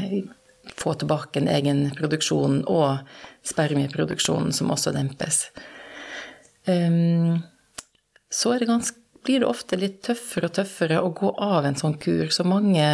få 0.77 0.95
tilbake 0.99 1.41
en 1.41 1.51
egen 1.53 1.85
produksjon, 1.97 2.63
og 2.69 2.99
spermieproduksjonen 3.47 4.53
som 4.53 4.73
også 4.75 4.93
dempes. 4.97 5.47
Um, 6.69 7.41
så 8.31 8.59
det 8.59 8.69
ganske, 8.69 8.99
blir 9.25 9.41
det 9.43 9.49
ofte 9.49 9.79
litt 9.81 10.03
tøffere 10.07 10.51
og 10.51 10.59
tøffere 10.59 11.01
å 11.03 11.15
gå 11.17 11.33
av 11.43 11.67
en 11.69 11.79
sånn 11.79 11.97
kur, 12.01 12.29
så 12.33 12.45
mange 12.47 12.85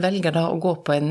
velger 0.00 0.34
da 0.34 0.46
å 0.50 0.60
gå 0.62 0.76
på 0.86 0.94
en 0.94 1.10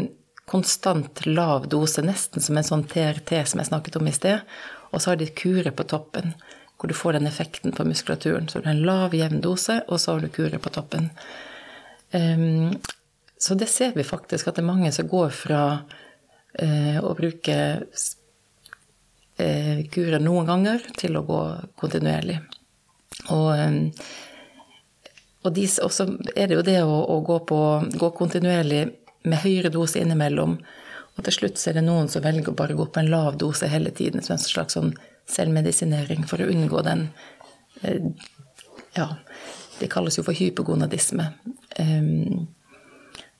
konstant 0.50 1.26
lav 1.28 1.68
dose, 1.70 2.02
nesten 2.02 2.42
som 2.42 2.58
en 2.58 2.66
sånn 2.66 2.86
TRT 2.90 3.36
som 3.46 3.62
jeg 3.62 3.70
snakket 3.70 4.00
om 4.00 4.08
i 4.10 4.16
sted. 4.16 4.42
Og 4.90 5.02
så 5.02 5.12
har 5.12 5.20
de 5.20 5.28
kure 5.30 5.72
på 5.76 5.86
toppen, 5.86 6.34
hvor 6.80 6.90
du 6.90 6.96
får 6.98 7.20
den 7.20 7.30
effekten 7.30 7.76
på 7.76 7.86
muskulaturen. 7.86 8.48
Så 8.50 8.60
du 8.60 8.70
har 8.70 8.74
en 8.74 8.88
lav, 8.88 9.14
jevn 9.14 9.44
dose, 9.46 9.82
og 9.88 10.02
så 10.02 10.16
har 10.16 10.26
du 10.26 10.34
kure 10.34 10.58
på 10.58 10.72
toppen. 10.74 11.12
Um, 12.16 12.80
så 13.40 13.56
det 13.56 13.70
ser 13.72 13.94
vi 13.96 14.04
faktisk, 14.04 14.48
at 14.48 14.58
det 14.58 14.66
er 14.66 14.68
mange 14.68 14.92
som 14.92 15.08
går 15.08 15.30
fra 15.32 15.62
eh, 16.60 16.98
å 17.00 17.14
bruke 17.16 17.56
eh, 19.40 19.80
kurer 19.94 20.20
noen 20.20 20.50
ganger 20.50 20.84
til 21.00 21.16
å 21.16 21.24
gå 21.24 21.40
kontinuerlig. 21.80 22.36
Og, 23.32 23.48
um, 23.56 23.88
og 25.48 25.62
så 25.96 26.08
er 26.36 26.52
det 26.52 26.58
jo 26.58 26.66
det 26.68 26.82
å, 26.84 27.00
å 27.16 27.22
gå, 27.24 27.40
på, 27.48 27.62
gå 27.96 28.12
kontinuerlig 28.20 28.84
med 29.24 29.42
høyere 29.46 29.72
dose 29.72 30.04
innimellom. 30.04 30.60
Og 31.16 31.24
til 31.24 31.38
slutt 31.40 31.64
er 31.68 31.80
det 31.80 31.88
noen 31.88 32.12
som 32.12 32.24
velger 32.24 32.52
å 32.52 32.60
bare 32.60 32.76
gå 32.76 32.90
på 32.92 33.00
en 33.02 33.12
lav 33.12 33.40
dose 33.40 33.72
hele 33.72 33.96
tiden, 33.96 34.24
som 34.24 34.36
en 34.36 34.44
slags 34.44 34.76
sånn 34.76 34.94
selvmedisinering 35.32 36.28
for 36.28 36.44
å 36.44 36.52
unngå 36.52 36.84
den 36.84 37.08
eh, 37.88 38.04
Ja, 38.98 39.14
det 39.80 39.88
kalles 39.94 40.18
jo 40.18 40.28
for 40.28 40.36
hypogonadisme. 40.36 41.32
Um, 41.80 42.50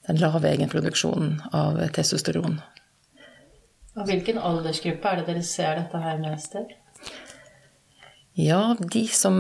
den 0.10 0.20
lave 0.22 0.50
egenproduksjonen 0.50 1.38
av 1.54 1.80
testosteron. 1.94 2.58
Og 4.00 4.08
hvilken 4.08 4.40
aldersgruppe 4.42 5.12
er 5.12 5.20
det 5.20 5.28
dere 5.30 5.46
ser 5.46 5.76
dette 5.78 6.02
her 6.02 6.22
mest 6.22 6.56
i? 6.58 6.64
Ja, 8.40 8.76
de 8.80 9.04
som 9.12 9.38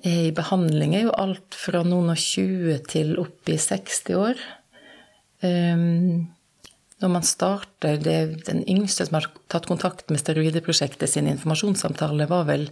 er 0.00 0.28
i 0.28 0.34
behandling, 0.34 0.94
er 0.96 1.08
jo 1.08 1.16
alt 1.20 1.56
fra 1.58 1.82
noen 1.84 2.14
og 2.14 2.20
20 2.22 2.78
til 2.88 3.16
opp 3.20 3.50
i 3.50 3.58
60 3.60 4.16
år. 4.16 4.40
Um, 5.44 6.30
når 6.98 7.12
man 7.12 7.26
starter 7.26 8.00
det, 8.02 8.46
Den 8.46 8.64
yngste 8.66 9.06
som 9.06 9.20
har 9.20 9.28
tatt 9.52 9.68
kontakt 9.70 10.08
med 10.10 10.18
Steroideprosjektet 10.18 11.12
sin 11.12 11.28
informasjonssamtale, 11.30 12.26
var 12.26 12.48
vel 12.48 12.70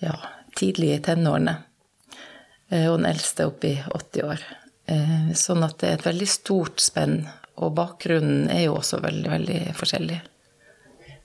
ja, 0.00 0.14
tidlig 0.56 0.94
i 0.94 1.02
tenårene. 1.10 1.58
Uh, 2.70 2.86
og 2.92 3.00
den 3.00 3.10
eldste 3.10 3.50
opp 3.50 3.66
i 3.66 3.74
80 3.82 4.30
år. 4.30 4.46
Uh, 4.86 5.32
sånn 5.34 5.66
at 5.66 5.80
det 5.80 5.90
er 5.90 5.98
et 5.98 6.06
veldig 6.06 6.30
stort 6.30 6.82
spenn. 6.84 7.20
Og 7.56 7.72
bakgrunnen 7.76 8.50
er 8.52 8.66
jo 8.66 8.76
også 8.78 9.00
veldig, 9.02 9.30
veldig 9.32 9.60
forskjellig. 9.78 10.20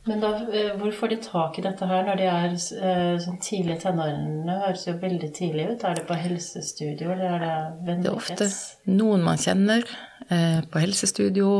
Men 0.10 0.22
da, 0.24 0.30
eh, 0.50 0.72
hvor 0.80 0.92
får 0.98 1.12
de 1.12 1.18
tak 1.22 1.58
i 1.60 1.62
dette 1.62 1.86
her 1.86 2.08
når 2.08 2.18
de 2.18 2.26
er 2.26 2.54
eh, 2.56 3.18
sånn 3.22 3.38
tidlig 3.44 3.76
i 3.76 3.82
tenårene? 3.84 4.56
Høres 4.64 4.88
jo 4.88 4.96
veldig 5.02 5.30
tidlig 5.38 5.68
ut. 5.70 5.84
Er 5.86 6.00
det 6.00 6.08
på 6.08 6.18
helsestudio, 6.18 7.12
eller 7.14 7.36
er 7.36 7.44
det 7.44 7.58
vennekrets? 7.90 8.32
Det 8.32 8.48
er 8.48 8.56
ofte 8.56 8.96
noen 8.98 9.28
man 9.28 9.42
kjenner 9.42 9.86
eh, 10.26 10.64
på 10.66 10.82
helsestudio, 10.82 11.52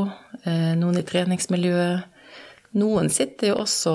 noen 0.82 0.98
i 0.98 1.06
treningsmiljøet. 1.06 2.10
Noen 2.82 3.12
sitter 3.14 3.52
jo 3.52 3.62
også 3.62 3.94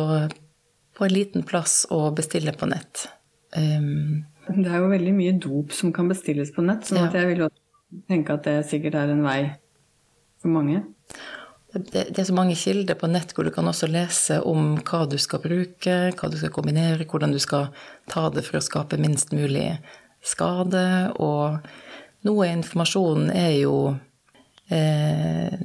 på 0.97 1.07
en 1.07 1.13
liten 1.13 1.45
plass 1.49 1.81
og 1.91 2.13
bestiller 2.21 2.55
på 2.55 2.69
nett. 2.71 3.09
Um, 3.57 4.27
det 4.47 4.69
er 4.69 4.83
jo 4.83 4.91
veldig 4.93 5.15
mye 5.17 5.35
dop 5.43 5.73
som 5.75 5.91
kan 5.97 6.11
bestilles 6.13 6.53
på 6.55 6.63
nett, 6.63 6.85
sånn 6.87 7.01
ja. 7.01 7.09
jeg 7.19 7.33
vil 7.33 7.47
jo 7.47 7.49
tenke 8.11 8.35
at 8.35 8.47
det 8.47 8.61
sikkert 8.71 8.99
er 8.99 9.13
en 9.15 9.25
vei 9.27 9.41
for 10.43 10.53
mange 10.53 10.83
det, 11.77 12.09
det, 12.15 12.19
er 12.19 12.29
så 12.29 12.37
mange 12.37 12.57
kilder 12.59 12.97
på 12.99 13.09
nett 13.11 13.33
hvor 13.35 13.47
du 13.47 13.53
kan 13.55 13.69
også 13.69 13.89
lese 13.91 14.39
om 14.47 14.77
hva 14.87 15.05
du 15.11 15.17
skal 15.21 15.43
bruke, 15.43 15.97
hva 16.17 16.31
du 16.31 16.39
skal 16.39 16.53
kombinere, 16.55 17.07
hvordan 17.09 17.35
du 17.35 17.41
skal 17.43 17.69
ta 18.11 18.29
det 18.33 18.45
for 18.47 18.59
å 18.59 18.65
skape 18.65 18.99
minst 19.01 19.35
mulig 19.37 19.69
skade. 20.25 20.87
Og 21.23 21.59
noe 22.27 22.49
informasjon 22.55 23.31
er 23.35 23.53
jo 23.59 23.77
eh, 24.73 25.59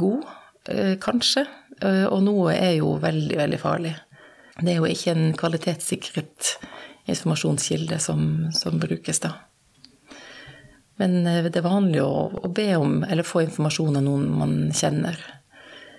god, 0.00 0.24
eh, 0.72 0.94
kanskje, 1.02 1.46
eh, 1.80 2.06
og 2.08 2.22
noe 2.26 2.54
er 2.56 2.78
jo 2.78 2.96
veldig, 3.02 3.38
veldig 3.44 3.60
farlig. 3.62 3.94
Det 4.60 4.70
er 4.70 4.78
jo 4.78 4.88
ikke 4.88 5.14
en 5.16 5.32
kvalitetssikret 5.36 6.54
informasjonskilde 7.10 7.98
som, 8.00 8.46
som 8.54 8.78
brukes 8.80 9.20
da. 9.20 9.34
Men 11.00 11.26
eh, 11.26 11.44
det 11.44 11.60
er 11.60 11.66
vanlig 11.66 12.02
å, 12.04 12.28
å, 12.42 12.50
be 12.54 12.68
om 12.76 13.02
eller 13.04 13.26
få 13.26 13.44
informasjon 13.46 13.98
av 14.00 14.04
noen 14.06 14.28
man 14.38 14.58
kjenner. 14.74 15.18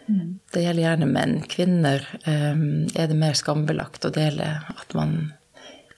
Mm. 0.07 0.37
Det 0.53 0.63
gjelder 0.63 0.85
gjerne 0.85 1.09
menn. 1.09 1.39
Kvinner 1.49 2.05
um, 2.27 2.85
er 2.93 3.09
det 3.09 3.17
mer 3.17 3.37
skambelagt 3.37 4.05
å 4.05 4.13
dele 4.13 4.51
at 4.69 4.93
man 4.97 5.33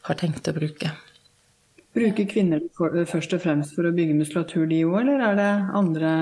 har 0.08 0.20
tenkt 0.20 0.48
å 0.48 0.56
bruke. 0.56 0.94
Bruker 1.98 2.30
kvinner 2.30 2.62
for, 2.78 2.94
først 3.10 3.34
og 3.36 3.44
fremst 3.44 3.76
for 3.76 3.90
å 3.90 3.92
bygge 3.96 4.16
muskulatur, 4.16 4.68
de 4.70 4.84
òg, 4.86 5.02
eller 5.02 5.24
er 5.32 5.38
det 5.40 5.52
andre 5.76 6.14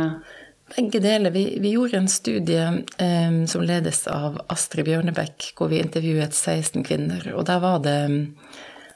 Begge 0.66 0.98
deler. 0.98 1.30
Vi, 1.30 1.60
vi 1.62 1.76
gjorde 1.76 2.00
en 2.00 2.08
studie 2.10 2.64
um, 2.98 3.44
som 3.48 3.62
ledes 3.62 4.00
av 4.10 4.40
Astrid 4.50 4.88
Bjørnebekk, 4.88 5.52
hvor 5.54 5.70
vi 5.70 5.78
intervjuet 5.78 6.34
16 6.34 6.82
kvinner. 6.88 7.28
Og 7.38 7.46
der 7.46 7.60
var 7.62 7.84
det 7.86 8.00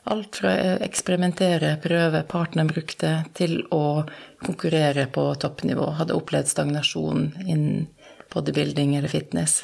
Alt 0.09 0.39
fra 0.41 0.51
å 0.57 0.77
eksperimentere, 0.81 1.75
prøve, 1.83 2.23
partneren 2.29 2.69
brukte, 2.71 3.11
til 3.37 3.59
å 3.75 4.07
konkurrere 4.41 5.05
på 5.13 5.25
toppnivå. 5.37 5.91
Hadde 5.99 6.15
opplevd 6.17 6.49
stagnasjon 6.49 7.27
innen 7.45 7.85
bodybuilding 8.33 8.95
eller 8.97 9.11
fitness. 9.11 9.61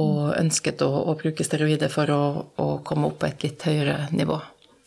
Og 0.00 0.32
ønsket 0.34 0.82
å, 0.82 0.88
å 1.12 1.14
bruke 1.20 1.46
steroider 1.46 1.92
for 1.92 2.10
å, 2.10 2.22
å, 2.58 2.68
komme 2.86 3.10
opp 3.10 3.20
på 3.22 3.28
et 3.28 3.46
litt 3.46 3.62
høyere 3.68 4.08
nivå. 4.10 4.40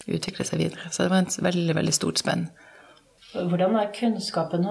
Utvikle 0.05 0.43
seg 0.47 0.65
videre. 0.65 0.91
Så 0.91 1.05
det 1.05 1.13
var 1.13 1.23
et 1.23 1.39
veldig, 1.47 1.75
veldig 1.79 1.95
stort 1.95 2.19
spenn. 2.19 2.49
Hvordan 3.31 3.77
er 3.79 3.93
kunnskapen 3.95 4.67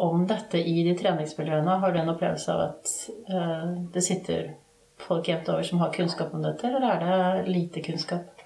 om 0.00 0.26
dette 0.30 0.60
i 0.62 0.84
de 0.86 0.94
treningsmiljøene? 0.98 1.78
Har 1.82 1.90
du 1.94 1.98
en 2.00 2.12
opplevelse 2.12 2.54
av 2.54 2.68
at 2.68 2.92
uh, 3.32 3.66
det 3.94 4.04
sitter 4.06 4.52
folk 5.00 5.26
jevnt 5.26 5.50
over 5.50 5.66
som 5.66 5.82
har 5.82 5.94
kunnskap 5.96 6.34
om 6.36 6.44
dette, 6.44 6.70
eller 6.70 6.86
er 6.86 7.02
det 7.02 7.50
lite 7.50 7.82
kunnskap? 7.82 8.36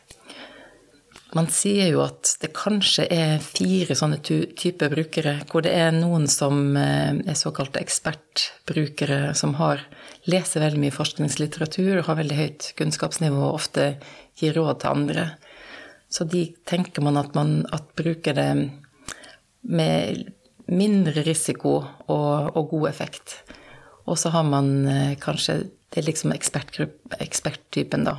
Man 1.35 1.49
sier 1.51 1.89
jo 1.91 2.05
at 2.05 2.37
det 2.45 2.53
kanskje 2.55 3.09
er 3.11 3.41
fire 3.43 3.97
sånne 3.99 4.21
typer 4.23 4.93
brukere, 4.93 5.41
hvor 5.51 5.65
det 5.67 5.73
er 5.75 5.91
noen 5.95 6.29
som 6.31 6.77
eh, 6.79 7.11
er 7.27 7.39
såkalte 7.39 7.81
ekspertbrukere, 7.83 9.33
som 9.35 9.57
har, 9.59 9.83
leser 10.31 10.63
veldig 10.63 10.85
mye 10.85 10.95
forskningslitteratur 10.95 11.99
og 11.99 12.07
har 12.07 12.21
veldig 12.21 12.39
høyt 12.39 12.69
kunnskapsnivå 12.79 13.41
og 13.49 13.59
ofte 13.59 13.89
gir 14.39 14.55
råd 14.55 14.79
til 14.85 14.93
andre. 14.93 15.27
Så 16.07 16.23
de 16.31 16.47
tenker 16.71 17.03
man 17.03 17.19
at 17.19 17.35
man 17.35 17.65
at 17.75 17.91
bruker 17.99 18.39
det 18.39 18.51
med 19.67 20.31
mindre 20.71 21.25
risiko 21.27 21.81
og, 21.83 22.55
og 22.55 22.71
god 22.77 22.93
effekt. 22.93 23.41
Og 24.07 24.21
så 24.23 24.31
har 24.31 24.47
man 24.47 24.87
eh, 24.87 25.17
kanskje 25.19 25.65
Det 25.95 26.01
er 26.03 26.09
liksom 26.09 26.33
eksperttypen, 26.35 28.03
da 28.03 28.17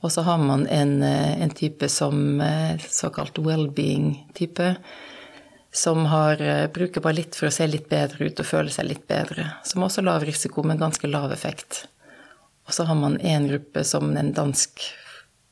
og 0.00 0.12
så 0.12 0.22
har 0.22 0.38
man 0.38 0.66
en, 0.66 1.02
eh, 1.02 1.42
en 1.42 1.50
type 1.50 1.88
som 1.88 2.40
eh, 2.40 2.78
såkalt 2.78 3.38
well-being-type, 3.38 4.74
som 5.72 6.06
har, 6.06 6.40
eh, 6.40 6.66
bruker 6.66 7.00
bare 7.00 7.18
litt 7.18 7.34
for 7.34 7.48
å 7.48 7.52
se 7.52 7.66
litt 7.66 7.88
bedre 7.88 8.26
ut 8.26 8.40
og 8.40 8.46
føle 8.46 8.70
seg 8.70 8.86
litt 8.86 9.06
bedre. 9.08 9.50
Som 9.64 9.82
også 9.82 10.04
lav 10.04 10.22
risiko, 10.22 10.62
men 10.62 10.78
ganske 10.78 11.10
lav 11.10 11.32
effekt. 11.32 11.86
Og 12.66 12.74
så 12.74 12.86
har 12.86 12.94
man 12.94 13.18
en 13.20 13.48
gruppe 13.48 13.84
som 13.84 14.16
en 14.16 14.32
dansk 14.32 14.86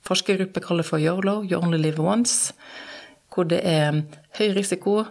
forskergruppe 0.07 0.63
kaller 0.63 0.85
for 0.85 0.99
YOLO, 0.99 1.43
You 1.43 1.59
Only 1.59 1.79
Live 1.79 1.99
Once, 1.99 2.53
hvor 3.35 3.49
det 3.49 3.65
er 3.65 4.05
høy 4.39 4.55
risiko, 4.55 5.09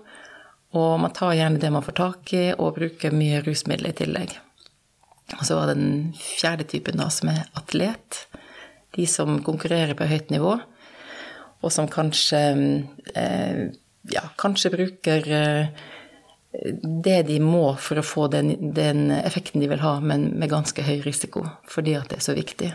og 0.74 1.00
man 1.00 1.12
tar 1.12 1.36
gjerne 1.36 1.60
det 1.60 1.72
man 1.72 1.84
får 1.84 1.96
tak 1.96 2.34
i, 2.34 2.54
og 2.54 2.76
bruker 2.80 3.12
mye 3.12 3.44
rusmidler 3.44 3.92
i 3.92 4.00
tillegg. 4.00 4.38
Og 5.40 5.44
så 5.44 5.60
var 5.60 5.68
det 5.68 5.78
den 5.78 6.14
fjerde 6.16 6.64
typen 6.64 6.98
da, 7.02 7.10
som 7.10 7.30
er 7.30 7.48
atlet 7.58 8.24
de 8.96 9.08
som 9.10 9.40
konkurrerer 9.44 9.98
på 9.98 10.08
høyt 10.10 10.32
nivå, 10.34 10.56
og 11.66 11.74
som 11.74 11.90
kanskje 11.92 12.42
eh, 13.16 13.66
ja, 14.12 14.24
kanskje 14.38 14.72
bruker 14.74 15.30
eh, 15.32 15.86
det 17.06 17.22
de 17.28 17.40
må 17.44 17.74
for 17.82 18.00
å 18.00 18.06
få 18.06 18.28
den, 18.32 18.54
den, 18.76 19.10
effekten 19.12 19.64
de 19.64 19.70
vil 19.72 19.84
ha, 19.84 19.98
men 20.00 20.30
med 20.40 20.52
ganske 20.52 20.86
høy 20.86 21.02
risiko, 21.06 21.44
fordi 21.70 21.98
at 22.00 22.12
det 22.12 22.22
er 22.22 22.28
så 22.28 22.36
viktig. 22.38 22.72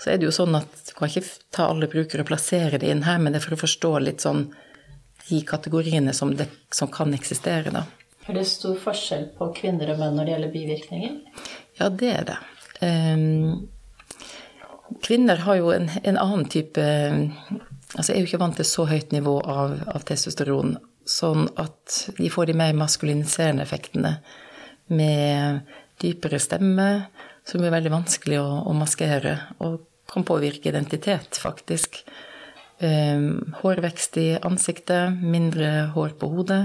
Så 0.00 0.10
er 0.10 0.18
det 0.18 0.26
jo 0.26 0.34
sånn 0.34 0.56
at 0.56 0.82
du 0.88 0.94
kan 0.96 1.10
ikke 1.10 1.26
ta 1.52 1.68
alle 1.68 1.90
brukere 1.92 2.24
og 2.24 2.30
plassere 2.30 2.80
det 2.80 2.90
inn 2.90 3.04
her, 3.04 3.20
men 3.20 3.34
det 3.34 3.42
er 3.42 3.46
for 3.46 3.58
å 3.58 3.62
forstå 3.62 3.92
litt 4.02 4.24
sånn 4.24 4.46
de 5.28 5.40
kategoriene 5.46 6.14
som, 6.16 6.32
det, 6.34 6.48
som 6.74 6.90
kan 6.90 7.12
eksistere, 7.14 7.70
da. 7.74 7.84
Er 8.28 8.36
det 8.36 8.46
stor 8.48 8.78
forskjell 8.80 9.30
på 9.36 9.50
kvinner 9.56 9.92
og 9.92 10.00
menn 10.00 10.16
når 10.16 10.26
det 10.26 10.32
gjelder 10.34 10.54
bivirkninger? 10.54 11.44
Ja, 11.78 11.88
det 11.88 12.10
er 12.14 12.26
det. 12.28 12.38
Um, 12.80 13.68
Kvinner 15.04 15.42
har 15.46 15.60
jo 15.60 15.72
en, 15.74 15.88
en, 16.02 16.18
annen 16.18 16.46
type 16.50 16.82
Altså 17.90 18.12
er 18.12 18.20
jo 18.20 18.28
ikke 18.28 18.38
vant 18.38 18.54
til 18.54 18.66
så 18.68 18.84
høyt 18.86 19.10
nivå 19.10 19.32
av, 19.50 19.72
av 19.90 20.04
testosteron, 20.06 20.76
sånn 21.10 21.48
at 21.58 21.96
de 22.20 22.28
får 22.30 22.46
de 22.46 22.54
mer 22.60 22.76
maskuliniserende 22.78 23.64
effektene 23.66 24.12
med 24.94 25.64
dypere 25.98 26.38
stemme, 26.38 26.86
som 27.42 27.64
er 27.66 27.74
veldig 27.74 27.90
vanskelig 27.90 28.38
å, 28.38 28.46
å 28.70 28.74
maskere, 28.78 29.32
og 29.58 29.80
kan 30.10 30.22
påvirke 30.26 30.70
identitet, 30.70 31.40
faktisk. 31.42 31.98
Um, 32.78 33.56
hårvekst 33.58 34.20
i 34.22 34.28
ansiktet, 34.38 35.18
mindre 35.18 35.90
hår 35.96 36.14
på 36.20 36.30
hodet, 36.30 36.62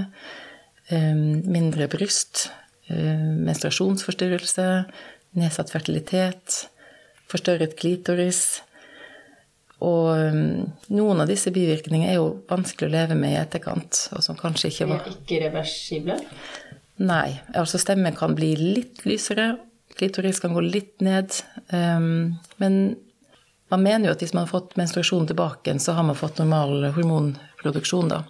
um, 0.94 1.42
mindre 1.42 1.90
bryst, 1.90 2.46
menstruasjonsforstyrrelse, 2.86 4.66
nedsatt 5.36 5.72
fertilitet, 5.74 6.68
forstørret 7.30 7.76
klitoris. 7.78 8.62
Og 9.84 10.08
um, 10.16 10.66
noen 10.96 11.20
av 11.20 11.28
disse 11.28 11.52
bivirkningene 11.52 12.14
er 12.14 12.20
jo 12.20 12.30
vanskelig 12.48 12.88
å 12.88 12.94
leve 12.94 13.18
med 13.18 13.34
i 13.34 13.40
etterkant, 13.40 14.06
og 14.16 14.24
som 14.24 14.38
kanskje 14.38 14.70
ikke 14.72 14.88
var 14.92 15.02
De 15.04 15.10
er 15.10 15.18
ikke 15.18 15.40
reversible? 15.44 16.16
Nei. 16.96 17.36
Altså 17.52 17.80
stemmen 17.80 18.16
kan 18.16 18.36
bli 18.38 18.54
litt 18.56 19.04
lysere, 19.04 19.58
klitoris 19.96 20.40
kan 20.40 20.56
gå 20.56 20.64
litt 20.64 21.04
ned. 21.04 21.34
Um, 21.68 22.38
men 22.62 22.96
man 23.72 23.82
mener 23.82 24.08
jo 24.08 24.16
at 24.16 24.22
hvis 24.24 24.32
man 24.36 24.46
har 24.46 24.54
fått 24.54 24.76
menstruasjon 24.80 25.28
tilbake, 25.28 25.74
så 25.82 25.96
har 25.96 26.06
man 26.06 26.18
fått 26.18 26.40
normal 26.40 26.92
hormonproduksjon, 26.96 28.12
da. 28.12 28.22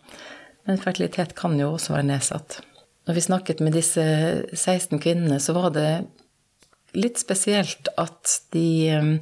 Men 0.66 0.82
fertilitet 0.82 1.36
kan 1.38 1.54
jo 1.60 1.74
også 1.76 1.94
være 1.94 2.08
nedsatt. 2.08 2.58
Når 3.06 3.14
vi 3.14 3.22
snakket 3.22 3.60
med 3.62 3.76
disse 3.76 4.02
16 4.50 4.98
kvinnene, 4.98 5.38
så 5.38 5.54
var 5.54 5.70
det 5.76 5.90
litt 6.96 7.20
spesielt 7.20 7.90
at 8.00 8.40
de 8.54 8.68
um, 8.96 9.12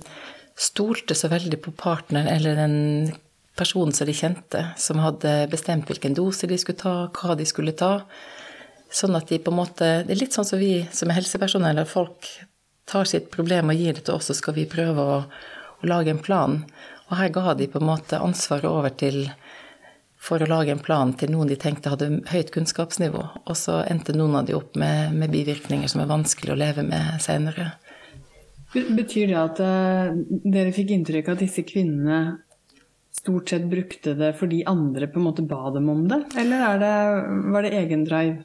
stolte 0.54 1.16
så 1.18 1.30
veldig 1.32 1.58
på 1.64 1.74
partneren 1.78 2.30
eller 2.30 2.58
den 2.58 2.76
personen 3.58 3.94
som 3.94 4.08
de 4.08 4.14
kjente, 4.16 4.62
som 4.78 5.02
hadde 5.02 5.34
bestemt 5.50 5.90
hvilken 5.90 6.16
dose 6.16 6.48
de 6.50 6.58
skulle 6.58 6.80
ta, 6.80 6.94
hva 7.14 7.36
de 7.38 7.46
skulle 7.46 7.74
ta. 7.78 8.00
Sånn 8.94 9.14
at 9.18 9.30
de 9.30 9.40
på 9.42 9.50
en 9.50 9.58
måte 9.58 9.86
Det 10.06 10.14
er 10.14 10.20
litt 10.20 10.34
sånn 10.36 10.46
som 10.46 10.60
vi 10.60 10.84
som 10.94 11.10
er 11.10 11.18
helsepersonell, 11.18 11.80
at 11.82 11.90
folk 11.90 12.28
tar 12.90 13.08
sitt 13.08 13.30
problem 13.34 13.72
og 13.72 13.78
gir 13.80 13.96
det 13.96 14.06
til 14.06 14.18
oss, 14.18 14.28
så 14.30 14.36
skal 14.38 14.54
vi 14.58 14.68
prøve 14.70 15.02
å, 15.02 15.16
å 15.24 15.88
lage 15.88 16.12
en 16.12 16.22
plan. 16.22 16.60
Og 17.08 17.16
her 17.18 17.32
ga 17.34 17.54
de 17.58 17.68
på 17.70 17.80
en 17.80 17.88
måte 17.88 18.20
ansvaret 18.20 18.68
over 18.70 18.92
til 18.94 19.26
for 20.24 20.40
å 20.40 20.48
lage 20.48 20.72
en 20.72 20.80
plan 20.80 21.12
til 21.20 21.34
noen 21.34 21.50
de 21.50 21.58
tenkte 21.60 21.92
hadde 21.92 22.22
høyt 22.30 22.52
kunnskapsnivå. 22.54 23.24
Og 23.44 23.56
så 23.60 23.82
endte 23.84 24.16
noen 24.16 24.38
av 24.40 24.48
de 24.48 24.56
opp 24.56 24.78
med, 24.80 25.12
med 25.16 25.32
bivirkninger 25.34 25.90
som 25.90 26.00
er 26.04 26.10
vanskelig 26.10 26.54
å 26.54 26.60
leve 26.60 26.84
med 26.86 27.20
seinere. 27.24 27.74
Betyr 28.74 29.30
det 29.30 29.38
at 29.38 29.60
uh, 29.62 30.14
dere 30.42 30.72
fikk 30.74 30.94
inntrykk 30.96 31.28
av 31.28 31.36
at 31.36 31.44
disse 31.44 31.62
kvinnene 31.68 32.22
stort 33.14 33.52
sett 33.52 33.68
brukte 33.70 34.16
det 34.18 34.32
fordi 34.40 34.64
andre 34.66 35.06
på 35.06 35.20
en 35.20 35.28
måte 35.28 35.44
ba 35.46 35.68
dem 35.74 35.86
om 35.92 36.06
det, 36.10 36.24
eller 36.40 36.80
det, 36.82 36.94
var 37.54 37.66
det 37.66 37.76
egen 37.78 38.02
drive? 38.08 38.42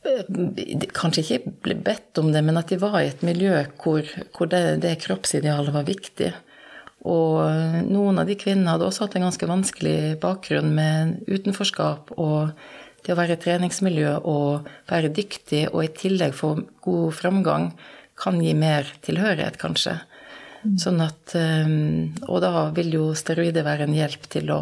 Eh, 0.00 0.86
kanskje 0.96 1.22
ikke 1.22 1.52
ble 1.66 1.76
bedt 1.84 2.18
om 2.22 2.30
det, 2.32 2.40
men 2.46 2.56
at 2.56 2.72
de 2.72 2.78
var 2.80 2.96
i 3.02 3.10
et 3.10 3.24
miljø 3.26 3.58
hvor, 3.82 4.06
hvor 4.36 4.48
det, 4.48 4.80
det, 4.84 4.96
kroppsidealet 5.04 5.74
var 5.74 5.84
viktig. 5.88 6.32
Og 7.08 7.86
noen 7.88 8.20
av 8.20 8.28
de 8.28 8.36
kvinnene 8.36 8.74
hadde 8.74 8.84
også 8.88 9.06
hatt 9.06 9.16
en 9.16 9.24
ganske 9.28 9.48
vanskelig 9.48 10.18
bakgrunn 10.20 10.74
med 10.76 11.16
utenforskap 11.30 12.12
og 12.20 12.52
det 13.06 13.14
å 13.14 13.16
være 13.16 13.38
i 13.38 13.40
treningsmiljø 13.40 14.18
og 14.28 14.68
være 14.90 15.12
dyktig 15.16 15.62
og 15.70 15.86
i 15.86 15.92
tillegg 15.96 16.36
få 16.36 16.52
god 16.84 17.16
framgang 17.16 17.70
kan 18.20 18.40
gi 18.44 18.52
mer 18.52 18.88
tilhørighet, 19.00 19.56
kanskje. 19.60 19.96
Sånn 20.76 21.00
at 21.00 21.32
ehm, 21.38 22.12
Og 22.28 22.42
da 22.44 22.66
vil 22.76 22.92
jo 22.92 23.04
steroider 23.16 23.64
være 23.64 23.86
en 23.86 23.96
hjelp 23.96 24.26
til 24.28 24.50
å 24.52 24.60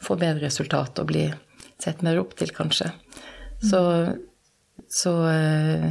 få 0.00 0.16
bedre 0.20 0.46
resultat 0.46 1.02
og 1.02 1.10
bli 1.10 1.26
sett 1.80 2.00
mer 2.04 2.16
opp 2.22 2.32
til, 2.38 2.48
kanskje. 2.54 2.88
Så, 3.64 3.80
så 4.88 5.12
eh, 5.28 5.90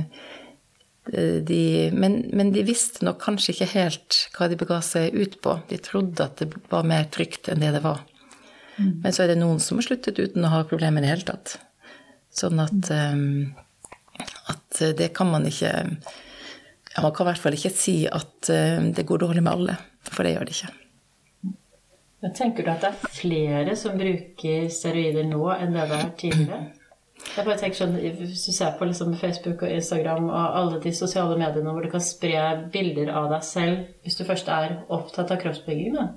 de, 1.05 1.91
men, 1.91 2.22
men, 2.31 2.53
de 2.55 2.63
visste 2.63 3.03
nok 3.03 3.19
kanskje 3.25 3.51
ikke 3.51 3.72
helt 3.74 4.19
hva 4.38 4.48
de 4.48 4.57
bega 4.60 4.79
seg 4.86 5.16
ut 5.18 5.35
på. 5.44 5.57
De 5.70 5.79
trodde 5.83 6.24
at 6.24 6.39
det 6.39 6.53
var 6.72 6.87
mer 6.87 7.09
trygt 7.11 7.50
enn 7.51 7.63
det 7.63 7.74
det 7.75 7.83
var. 7.83 8.05
Men 8.77 9.13
så 9.13 9.25
er 9.25 9.33
det 9.33 9.42
noen 9.42 9.59
som 9.61 9.77
har 9.77 9.85
sluttet 9.85 10.20
uten 10.20 10.46
å 10.48 10.53
ha 10.53 10.63
problemer 10.70 11.03
i 11.03 11.05
det 11.05 11.11
hele 11.11 11.27
tatt. 11.27 11.57
Sånn 12.33 12.61
at, 12.63 12.89
um, 12.89 13.51
at 14.50 14.79
det 14.98 15.11
kan 15.13 15.29
man 15.29 15.46
ikke 15.46 15.70
ja, 15.70 17.01
Man 17.03 17.13
kan 17.13 17.27
i 17.27 17.29
hvert 17.29 17.42
fall 17.44 17.57
ikke 17.57 17.74
si 17.74 17.98
at 18.09 18.50
uh, 18.50 18.81
det 18.94 19.05
går 19.09 19.22
dårlig 19.22 19.44
med 19.44 19.53
alle, 19.53 19.77
for 20.09 20.25
det 20.25 20.33
gjør 20.33 20.50
det 20.50 20.55
ikke. 20.55 20.72
Men 22.24 22.33
tenker 22.37 22.66
du 22.66 22.72
at 22.72 22.81
det 22.81 22.89
er 22.94 23.13
flere 23.18 23.75
som 23.77 24.00
bruker 24.00 24.70
steroider 24.72 25.27
nå 25.27 25.44
enn 25.57 25.75
det 25.75 25.85
er 25.92 26.11
tidligere? 26.18 26.61
Jeg 27.33 27.46
bare 27.48 27.57
tenker 27.57 27.79
sånn, 27.79 27.96
Hvis 27.98 28.46
du 28.46 28.51
ser 28.53 28.75
på 28.77 28.86
liksom 28.86 29.16
Facebook 29.18 29.64
og 29.66 29.72
Instagram 29.72 30.27
og 30.27 30.57
alle 30.59 30.81
de 30.83 30.92
sosiale 30.96 31.38
mediene 31.40 31.72
hvor 31.72 31.86
du 31.86 31.90
kan 31.94 32.03
spre 32.03 32.44
bilder 32.74 33.09
av 33.16 33.31
deg 33.31 33.48
selv 33.48 34.05
hvis 34.05 34.20
du 34.20 34.25
først 34.27 34.51
er 34.53 34.77
opptatt 34.94 35.31
av 35.33 35.42
kroppsbygging, 35.42 35.98
da. 35.98 36.09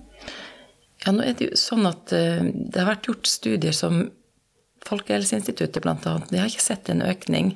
Ja, 1.06 1.14
nå 1.14 1.22
er 1.22 1.36
det 1.38 1.50
jo 1.50 1.58
sånn 1.60 1.86
at 1.88 2.12
uh, 2.12 2.42
det 2.42 2.82
har 2.82 2.90
vært 2.90 3.08
gjort 3.08 3.30
studier 3.30 3.76
som 3.76 4.08
Folkehelseinstituttet 4.86 5.82
bl.a. 5.82 5.96
De 6.30 6.38
har 6.38 6.50
ikke 6.50 6.62
sett 6.62 6.90
en 6.92 7.02
økning 7.06 7.54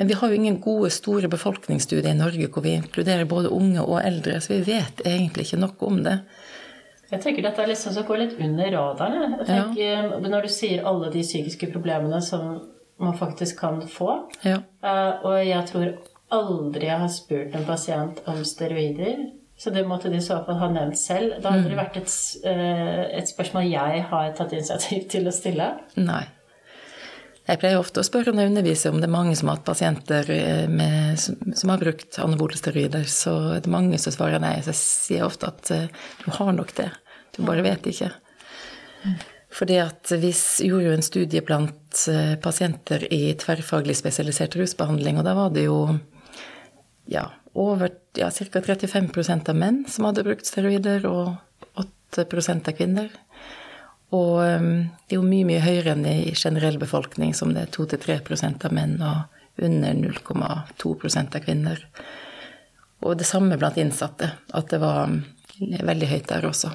men 0.00 0.08
vi 0.08 0.14
har 0.16 0.30
jo 0.30 0.36
ingen 0.38 0.60
gode, 0.64 0.88
store 0.94 1.28
befolkningsstudier 1.28 2.14
i 2.14 2.16
Norge 2.16 2.46
hvor 2.48 2.64
vi 2.64 2.70
inkluderer 2.78 3.26
både 3.28 3.50
unge 3.52 3.82
og 3.82 3.98
eldre, 4.00 4.38
så 4.40 4.54
vi 4.54 4.62
vet 4.70 5.02
egentlig 5.04 5.44
ikke 5.44 5.58
noe 5.60 5.76
om 5.84 5.98
det. 6.06 6.14
Jeg 7.10 7.22
tenker 7.24 7.42
dette 7.42 7.62
er 7.62 7.70
liksom 7.72 7.94
som 7.94 8.06
går 8.06 8.22
litt 8.22 8.36
under 8.38 8.70
radaren. 8.76 9.34
Tenker, 9.42 9.80
ja. 9.82 10.20
Når 10.22 10.46
du 10.46 10.52
sier 10.54 10.86
alle 10.86 11.10
de 11.10 11.24
psykiske 11.26 11.70
problemene 11.72 12.20
som 12.22 12.60
man 13.00 13.16
faktisk 13.18 13.58
kan 13.58 13.80
få. 13.88 14.14
Ja. 14.46 14.60
Uh, 14.84 15.26
og 15.26 15.36
jeg 15.42 15.66
tror 15.70 15.92
aldri 16.30 16.86
jeg 16.86 17.02
har 17.02 17.12
spurt 17.12 17.54
en 17.56 17.66
pasient 17.66 18.20
om 18.30 18.42
steroider. 18.46 19.24
Så 19.60 19.72
det 19.74 19.84
måtte 19.88 20.08
de 20.08 20.16
i 20.16 20.24
så 20.24 20.38
fall 20.46 20.60
ha 20.60 20.70
nevnt 20.72 20.96
selv. 20.96 21.34
Da 21.42 21.52
hadde 21.52 21.68
det 21.68 21.76
mm. 21.76 21.80
vært 21.82 21.98
et, 22.00 22.14
uh, 22.46 23.02
et 23.18 23.32
spørsmål 23.32 23.68
jeg 23.68 24.04
har 24.12 24.36
tatt 24.36 24.54
initiativ 24.56 25.08
til 25.12 25.28
å 25.28 25.34
stille. 25.34 25.72
Nei. 26.00 26.24
Jeg 27.50 27.58
pleier 27.58 27.80
ofte 27.80 28.02
å 28.02 28.06
spørre 28.06 28.30
når 28.30 28.44
jeg 28.44 28.50
underviser 28.52 28.92
om 28.92 29.00
det 29.02 29.08
er 29.08 29.14
mange 29.16 29.34
som 29.38 29.48
har 29.50 29.58
hatt 29.58 29.66
pasienter 29.66 30.28
eh, 30.30 30.68
med, 30.70 31.18
som 31.18 31.72
har 31.72 31.80
brukt 31.82 32.18
anabole 32.22 32.58
steroider, 32.58 33.08
så 33.10 33.34
er 33.56 33.66
mange 33.72 33.98
som 33.98 34.14
svarer 34.14 34.42
nei. 34.42 34.54
Så 34.62 34.70
jeg 34.70 34.78
sier 34.78 35.26
ofte 35.26 35.50
at 35.50 35.72
eh, 35.74 35.88
du 36.22 36.28
har 36.36 36.52
nok 36.54 36.70
det, 36.78 36.86
du 37.34 37.42
bare 37.48 37.64
vet 37.66 37.88
ikke. 37.90 38.12
Fordi 39.50 39.80
at 39.82 40.12
vi 40.22 40.30
gjorde 40.30 40.86
jo 40.86 40.94
en 40.94 41.02
studie 41.02 41.42
blant 41.42 42.04
eh, 42.12 42.36
pasienter 42.42 43.08
i 43.10 43.34
tverrfaglig 43.40 43.98
spesialisert 43.98 44.54
rusbehandling, 44.60 45.18
og 45.18 45.26
da 45.26 45.34
var 45.34 45.50
det 45.56 45.66
jo 45.66 45.80
ja, 47.10 47.26
over 47.58 47.90
ja, 48.14 48.30
ca. 48.30 48.62
35 48.62 49.10
av 49.50 49.58
menn 49.58 49.82
som 49.90 50.06
hadde 50.06 50.26
brukt 50.28 50.46
steroider, 50.46 51.02
og 51.10 51.34
8 52.14 52.28
av 52.54 52.72
kvinner. 52.78 53.10
Og 54.10 54.40
um, 54.42 54.70
det 55.06 55.14
er 55.14 55.20
jo 55.20 55.26
mye, 55.26 55.46
mye 55.46 55.62
høyere 55.62 55.94
enn 55.94 56.06
i 56.08 56.32
generell 56.34 56.80
befolkning, 56.82 57.34
som 57.36 57.54
det 57.54 57.68
er 57.68 57.74
2-3 57.76 58.18
av 58.50 58.74
menn 58.74 58.98
og 58.98 59.62
under 59.62 59.94
0,2 59.94 60.94
av 61.20 61.40
kvinner. 61.44 61.84
Og 63.00 63.16
det 63.16 63.28
samme 63.28 63.58
blant 63.60 63.78
innsatte, 63.80 64.32
at 64.52 64.70
det 64.72 64.80
var 64.82 65.06
um, 65.08 65.20
veldig 65.60 66.10
høyt 66.10 66.30
der 66.32 66.48
også. 66.48 66.74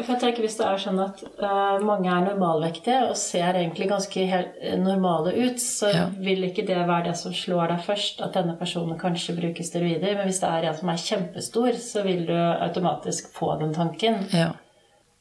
For 0.00 0.12
jeg 0.14 0.20
tenker 0.20 0.44
Hvis 0.44 0.58
det 0.58 0.66
er 0.68 0.80
sånn 0.80 1.00
at 1.02 1.20
uh, 1.40 1.80
mange 1.84 2.08
er 2.12 2.24
normalvektige 2.24 3.02
og 3.08 3.16
ser 3.18 3.56
egentlig 3.56 3.88
ganske 3.90 4.24
helt 4.30 4.62
normale 4.80 5.32
ut, 5.36 5.60
så 5.60 5.90
ja. 5.92 6.06
vil 6.20 6.46
ikke 6.46 6.64
det 6.68 6.78
være 6.78 7.10
det 7.10 7.16
som 7.20 7.34
slår 7.36 7.74
deg 7.74 7.84
først, 7.88 8.22
at 8.24 8.36
denne 8.36 8.56
personen 8.60 9.00
kanskje 9.00 9.36
bruker 9.40 9.66
steroider. 9.66 10.16
Men 10.16 10.28
hvis 10.28 10.40
det 10.44 10.52
er 10.52 10.70
en 10.70 10.78
som 10.78 10.92
er 10.92 11.04
kjempestor, 11.04 11.80
så 11.82 12.04
vil 12.06 12.26
du 12.28 12.36
automatisk 12.36 13.32
få 13.34 13.56
den 13.60 13.74
tanken. 13.76 14.22
Ja. 14.36 14.52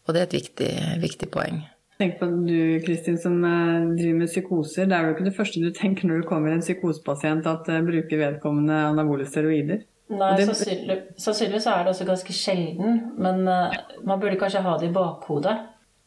Og 0.10 0.16
det 0.16 0.24
er 0.24 0.26
et 0.32 0.40
viktig, 0.40 0.72
viktig 1.04 1.30
poeng. 1.30 1.62
Tenk 2.00 2.16
på 2.18 2.30
du, 2.48 2.80
Kristin, 2.82 3.18
som 3.20 3.36
eh, 3.44 3.90
driver 4.00 4.22
med 4.22 4.32
psykoser. 4.32 4.88
Det 4.90 4.96
er 4.96 5.06
jo 5.06 5.14
ikke 5.14 5.26
det 5.28 5.36
første 5.36 5.62
du 5.62 5.70
tenker 5.76 6.08
når 6.10 6.24
du 6.24 6.30
kommer 6.30 6.54
en 6.54 6.64
psykosepasient, 6.64 7.46
at 7.46 7.68
uh, 7.68 7.82
bruker 7.86 8.22
vedkommende 8.22 8.78
anabole 8.88 9.28
steroider? 9.28 9.84
Nei, 10.10 10.30
det... 10.40 10.48
sannsynligvis 10.48 11.68
er 11.70 11.84
det 11.84 11.92
også 11.92 12.08
ganske 12.08 12.34
sjelden. 12.34 13.02
Men 13.20 13.44
uh, 13.46 13.76
man 14.08 14.24
burde 14.24 14.40
kanskje 14.40 14.64
ha 14.66 14.78
det 14.80 14.90
i 14.90 14.96
bakhodet. 14.96 15.58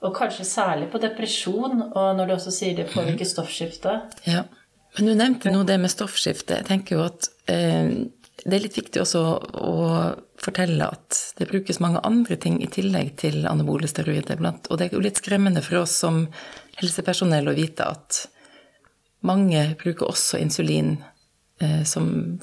Og 0.03 0.17
kanskje 0.17 0.49
særlig 0.49 0.89
på 0.91 0.99
depresjon, 0.99 1.85
og 1.93 2.17
når 2.19 2.27
du 2.27 2.35
også 2.41 2.55
sier 2.57 2.75
det 2.75 2.89
påvirker 2.91 3.29
stoffskiftet. 3.29 4.17
Ja, 4.27 4.49
Men 4.97 5.07
du 5.07 5.15
nevnte 5.15 5.53
nå 5.53 5.63
det 5.69 5.79
med 5.81 5.93
stoffskifte. 5.93 6.59
Jeg 6.59 6.71
tenker 6.73 6.97
jo 6.97 7.05
at 7.05 7.31
uh, 7.53 8.09
det 8.43 8.57
er 8.57 8.65
litt 8.65 8.81
viktig 8.81 9.05
også 9.05 9.23
å 9.61 9.77
fortelle 10.43 10.89
at 10.91 11.19
det 11.39 11.49
brukes 11.51 11.81
mange 11.83 12.03
andre 12.07 12.37
ting 12.41 12.59
i 12.63 12.71
tillegg 12.71 13.15
til 13.23 13.47
anabole 13.47 13.89
steroider. 13.91 14.41
Og 14.43 14.79
det 14.79 14.89
er 14.89 14.97
jo 14.97 15.05
litt 15.05 15.21
skremmende 15.23 15.63
for 15.65 15.83
oss 15.85 15.95
som 16.03 16.27
helsepersonell 16.81 17.51
å 17.51 17.57
vite 17.57 17.87
at 17.87 18.25
mange 19.23 19.63
bruker 19.83 20.11
også 20.11 20.41
insulin 20.43 20.97
eh, 21.63 21.83
som, 21.87 22.41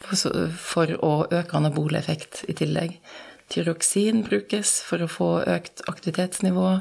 for 0.00 0.94
å 1.04 1.12
øke 1.26 1.58
anabole 1.58 2.00
effekt 2.00 2.44
i 2.48 2.56
tillegg. 2.56 2.96
Tyroksin 3.52 4.24
brukes 4.26 4.78
for 4.84 5.04
å 5.04 5.10
få 5.10 5.30
økt 5.48 5.84
aktivitetsnivå. 5.88 6.72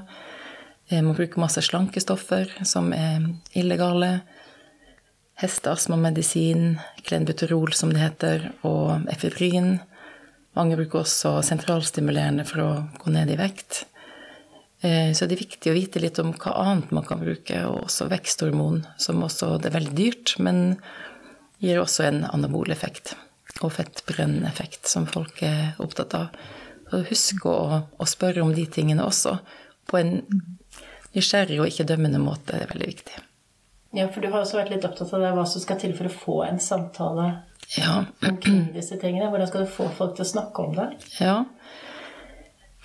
Eh, 0.89 1.03
man 1.03 1.15
bruker 1.15 1.43
masse 1.43 1.63
slankestoffer 1.63 2.55
som 2.67 2.93
er 2.95 3.33
illegale 3.55 4.21
hesteastmamedisin, 5.37 6.79
klenbuterol 7.05 7.73
som 7.75 7.91
det 7.93 8.01
heter, 8.01 8.49
og 8.65 9.05
efedrin. 9.11 9.77
Mange 10.57 10.77
bruker 10.79 11.03
også 11.03 11.37
sentralstimulerende 11.45 12.45
for 12.49 12.63
å 12.63 12.71
gå 12.97 13.13
ned 13.13 13.29
i 13.29 13.37
vekt. 13.37 13.83
Eh, 14.81 15.13
så 15.13 15.25
det 15.25 15.37
er 15.37 15.43
viktig 15.45 15.71
å 15.71 15.77
vite 15.77 16.01
litt 16.01 16.17
om 16.21 16.33
hva 16.33 16.55
annet 16.63 16.91
man 16.95 17.05
kan 17.05 17.21
bruke, 17.21 17.61
og 17.69 17.85
også 17.87 18.09
veksthormon, 18.11 18.83
som 19.01 19.21
også 19.25 19.55
det 19.61 19.71
er 19.71 19.77
veldig 19.77 19.95
dyrt, 19.97 20.35
men 20.41 20.79
gir 21.61 21.81
også 21.81 22.07
en 22.07 22.23
anabol 22.29 22.73
effekt 22.73 23.15
og 23.65 23.71
fettbrenneffekt, 23.73 24.83
effekt, 24.83 24.89
som 24.91 25.07
folk 25.09 25.41
er 25.45 25.77
opptatt 25.81 26.13
av. 26.17 26.35
Så 26.91 27.01
husk 27.09 27.47
å, 27.49 27.57
å 27.97 28.05
spørre 28.07 28.43
om 28.43 28.53
de 28.53 28.67
tingene 28.69 29.05
også, 29.05 29.37
på 29.89 29.97
en 29.97 30.19
nysgjerrig 31.15 31.57
og 31.61 31.71
ikke 31.71 31.87
dømmende 31.89 32.21
måte. 32.21 32.53
Det 32.53 32.67
er 32.67 32.71
veldig 32.75 32.89
viktig. 32.91 33.23
Ja, 33.97 34.05
for 34.11 34.21
du 34.21 34.29
har 34.29 34.43
også 34.43 34.59
vært 34.59 34.75
litt 34.75 34.85
opptatt 34.85 35.13
av 35.15 35.23
det, 35.23 35.33
hva 35.33 35.45
som 35.49 35.63
skal 35.63 35.79
til 35.81 35.95
for 35.97 36.09
å 36.09 36.13
få 36.13 36.37
en 36.45 36.61
samtale 36.61 37.27
Ja. 37.75 38.05
omkring 38.23 38.69
disse 38.75 38.95
tingene. 39.01 39.29
Hvordan 39.29 39.49
skal 39.49 39.65
du 39.65 39.71
få 39.71 39.89
folk 39.97 40.15
til 40.15 40.23
å 40.23 40.29
snakke 40.29 40.63
om 40.63 40.75
det? 40.77 40.87
Ja. 41.19 41.41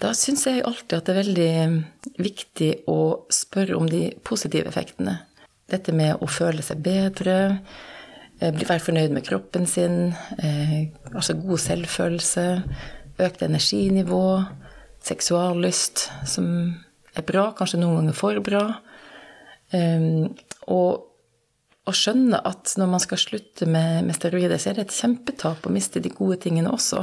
Da 0.02 0.10
syns 0.18 0.46
jeg 0.48 0.64
alltid 0.66 0.96
at 0.96 1.06
det 1.06 1.12
er 1.12 1.20
veldig 1.20 2.16
viktig 2.18 2.70
å 2.90 3.00
spørre 3.30 3.78
om 3.78 3.86
de 3.86 4.08
positive 4.26 4.72
effektene. 4.72 5.20
Dette 5.70 5.94
med 5.94 6.18
å 6.18 6.26
føle 6.26 6.64
seg 6.66 6.82
bedre, 6.82 7.36
eh, 8.40 8.50
være 8.50 8.82
fornøyd 8.82 9.14
med 9.14 9.24
kroppen 9.28 9.66
sin, 9.66 10.16
eh, 10.42 10.90
altså 11.14 11.38
god 11.38 11.62
selvfølelse, 11.62 12.46
økt 13.22 13.42
energinivå, 13.42 14.48
seksuallyst, 15.02 16.08
som 16.26 16.74
er 17.16 17.22
bra, 17.22 17.52
kanskje 17.52 17.78
noen 17.78 18.00
ganger 18.00 18.18
for 18.18 18.40
bra. 18.40 18.64
Um, 19.72 20.34
og 20.68 21.11
å 21.88 21.94
skjønne 21.96 22.38
at 22.46 22.74
når 22.78 22.90
man 22.92 23.02
skal 23.02 23.18
slutte 23.18 23.66
med, 23.66 24.04
med 24.06 24.16
steroider, 24.16 24.58
så 24.60 24.70
er 24.70 24.78
det 24.78 24.86
et 24.86 24.98
kjempetap 25.00 25.66
å 25.66 25.72
miste 25.74 26.02
de 26.02 26.12
gode 26.14 26.38
tingene 26.44 26.70
også. 26.70 27.02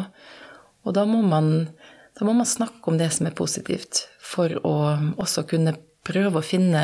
Og 0.87 0.95
da 0.95 1.03
må, 1.09 1.19
man, 1.25 1.67
da 2.15 2.27
må 2.27 2.35
man 2.37 2.47
snakke 2.47 2.91
om 2.91 2.99
det 2.99 3.09
som 3.15 3.27
er 3.27 3.35
positivt, 3.35 4.05
for 4.23 4.53
å 4.63 4.75
også 5.19 5.43
kunne 5.49 5.75
prøve 6.07 6.39
å 6.39 6.45
finne 6.45 6.83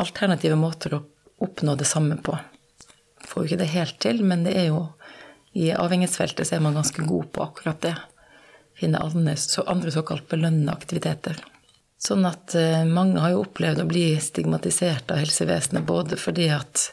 alternative 0.00 0.56
måter 0.56 0.96
å 0.96 1.02
oppnå 1.44 1.74
det 1.78 1.86
samme 1.88 2.16
på. 2.24 2.36
Får 3.28 3.44
jo 3.44 3.50
ikke 3.50 3.60
det 3.60 3.72
helt 3.74 3.98
til, 4.00 4.22
men 4.24 4.46
det 4.46 4.56
er 4.56 4.70
jo 4.70 4.86
i 5.58 5.70
avhengighetsfeltet 5.74 6.48
så 6.48 6.56
er 6.56 6.64
man 6.64 6.76
ganske 6.78 7.04
god 7.04 7.28
på 7.34 7.44
akkurat 7.44 7.84
det. 7.84 7.94
Finne 8.78 9.02
andre, 9.02 9.34
andre 9.66 9.92
såkalt 9.92 10.28
belønnende 10.30 10.72
aktiviteter. 10.72 11.40
Sånn 11.98 12.26
at 12.28 12.54
eh, 12.54 12.84
mange 12.86 13.18
har 13.18 13.34
jo 13.34 13.42
opplevd 13.42 13.82
å 13.82 13.88
bli 13.88 14.12
stigmatisert 14.22 15.10
av 15.10 15.18
helsevesenet 15.18 15.86
både 15.86 16.18
fordi 16.20 16.46
at 16.54 16.92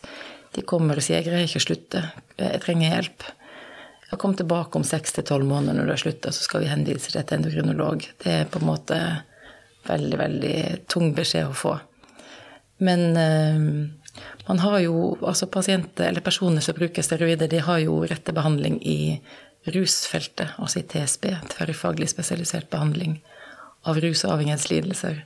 de 0.55 0.63
kommer 0.65 0.97
og 0.97 1.05
sier 1.05 1.19
'jeg 1.19 1.27
greier 1.27 1.45
ikke 1.45 1.61
å 1.61 1.67
slutte, 1.67 2.01
jeg 2.39 2.61
trenger 2.63 2.95
hjelp'. 2.95 3.25
Jeg 4.09 4.19
kom 4.19 4.33
tilbake 4.33 4.79
om 4.79 4.85
seks 4.87 5.11
til 5.13 5.25
tolv 5.27 5.45
måneder 5.45 5.77
når 5.77 5.85
du 5.85 5.91
har 5.91 6.01
slutta, 6.01 6.31
så 6.31 6.41
skal 6.45 6.61
vi 6.61 6.71
henvise 6.71 7.11
deg 7.11 7.25
til 7.27 7.37
endokrinolog. 7.37 8.07
Det 8.23 8.31
er 8.31 8.49
på 8.49 8.61
en 8.61 8.69
måte 8.69 8.97
veldig, 9.85 10.17
veldig 10.17 10.87
tung 10.87 11.13
beskjed 11.13 11.51
å 11.51 11.57
få. 11.57 11.75
Men 12.79 13.17
eh, 13.17 13.61
man 14.47 14.59
har 14.63 14.79
jo 14.79 15.17
altså 15.21 15.45
pasienter 15.51 16.07
eller 16.07 16.25
personer 16.25 16.61
som 16.61 16.77
bruker 16.77 17.05
steroider, 17.05 17.47
de 17.47 17.59
har 17.59 17.79
jo 17.83 18.01
rett 18.05 18.25
til 18.25 18.33
behandling 18.33 18.81
i 18.81 19.21
rusfeltet, 19.65 20.57
altså 20.57 20.79
i 20.81 20.87
TSB, 20.89 21.29
tverrfaglig 21.53 22.09
spesialisert 22.09 22.69
behandling 22.69 23.19
av 23.85 23.99
rus- 24.01 24.25
og 24.25 24.35
avhengighetslidelser. 24.35 25.21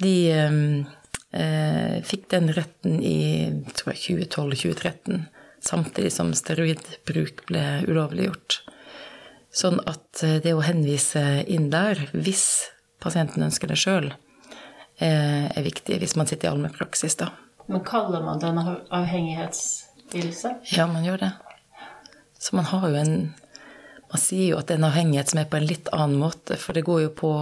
De 0.00 0.14
eh, 0.30 1.96
fikk 2.06 2.28
den 2.32 2.52
retten 2.56 2.98
i 3.04 3.50
2012-2013, 3.76 5.26
samtidig 5.60 6.12
som 6.14 6.32
steroidbruk 6.36 7.44
ble 7.50 7.64
ulovliggjort. 7.88 8.62
Sånn 9.52 9.80
at 9.90 10.22
eh, 10.26 10.38
det 10.42 10.54
å 10.56 10.64
henvise 10.64 11.44
inn 11.50 11.70
der, 11.72 12.08
hvis 12.14 12.70
pasienten 13.02 13.44
ønsker 13.46 13.70
det 13.70 13.78
sjøl, 13.80 14.10
eh, 14.98 15.46
er 15.50 15.66
viktig 15.66 16.00
hvis 16.00 16.16
man 16.18 16.30
sitter 16.30 16.48
i 16.48 16.52
allmennpraksis, 16.54 17.18
da. 17.20 17.32
Men 17.70 17.84
kaller 17.86 18.24
man 18.24 18.40
det 18.42 18.50
en 18.50 18.58
avhengighetslidelse? 18.64 20.56
Ja, 20.74 20.88
man 20.90 21.06
gjør 21.06 21.22
det. 21.26 21.32
Så 22.40 22.56
man 22.56 22.66
har 22.70 22.88
jo 22.88 22.96
en 22.98 23.14
Man 24.10 24.22
sier 24.22 24.52
jo 24.52 24.58
at 24.58 24.68
det 24.68 24.76
er 24.76 24.80
en 24.82 24.88
avhengighet 24.90 25.32
som 25.32 25.40
er 25.42 25.50
på 25.50 25.58
en 25.60 25.68
litt 25.70 25.90
annen 25.94 26.18
måte, 26.18 26.58
for 26.58 26.74
det 26.74 26.86
går 26.86 27.04
jo 27.04 27.10
på 27.20 27.32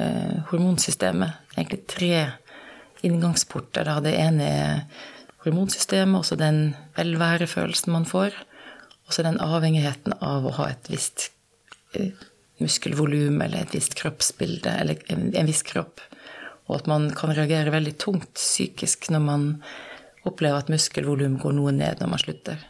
eh, 0.00 0.38
hormonsystemet. 0.48 1.50
Egentlig 1.56 1.82
tre 1.90 2.12
inngangsporter. 3.04 3.84
Da. 3.84 3.98
Det 4.04 4.14
ene 4.16 4.48
er 4.48 5.04
hormonsystemet, 5.44 6.22
også 6.22 6.38
den 6.40 6.72
velværefølelsen 6.96 7.92
man 7.92 8.08
får. 8.08 8.36
Og 9.08 9.14
så 9.14 9.24
den 9.24 9.40
avhengigheten 9.40 10.16
av 10.24 10.48
å 10.48 10.54
ha 10.58 10.70
et 10.72 10.88
visst 10.92 11.28
eh, 11.96 12.16
muskelvolum 12.62 13.42
eller 13.44 13.62
et 13.62 13.76
visst 13.76 13.94
kroppsbilde, 13.98 14.72
eller 14.80 15.04
en 15.12 15.48
viss 15.48 15.62
kropp. 15.66 16.02
Og 16.68 16.80
at 16.80 16.90
man 16.90 17.08
kan 17.16 17.32
reagere 17.36 17.72
veldig 17.72 17.94
tungt 18.00 18.34
psykisk 18.36 19.08
når 19.12 19.22
man 19.24 19.46
opplever 20.28 20.60
at 20.60 20.72
muskelvolum 20.72 21.38
går 21.40 21.56
noe 21.56 21.72
ned 21.72 22.02
når 22.02 22.12
man 22.12 22.22
slutter. 22.22 22.60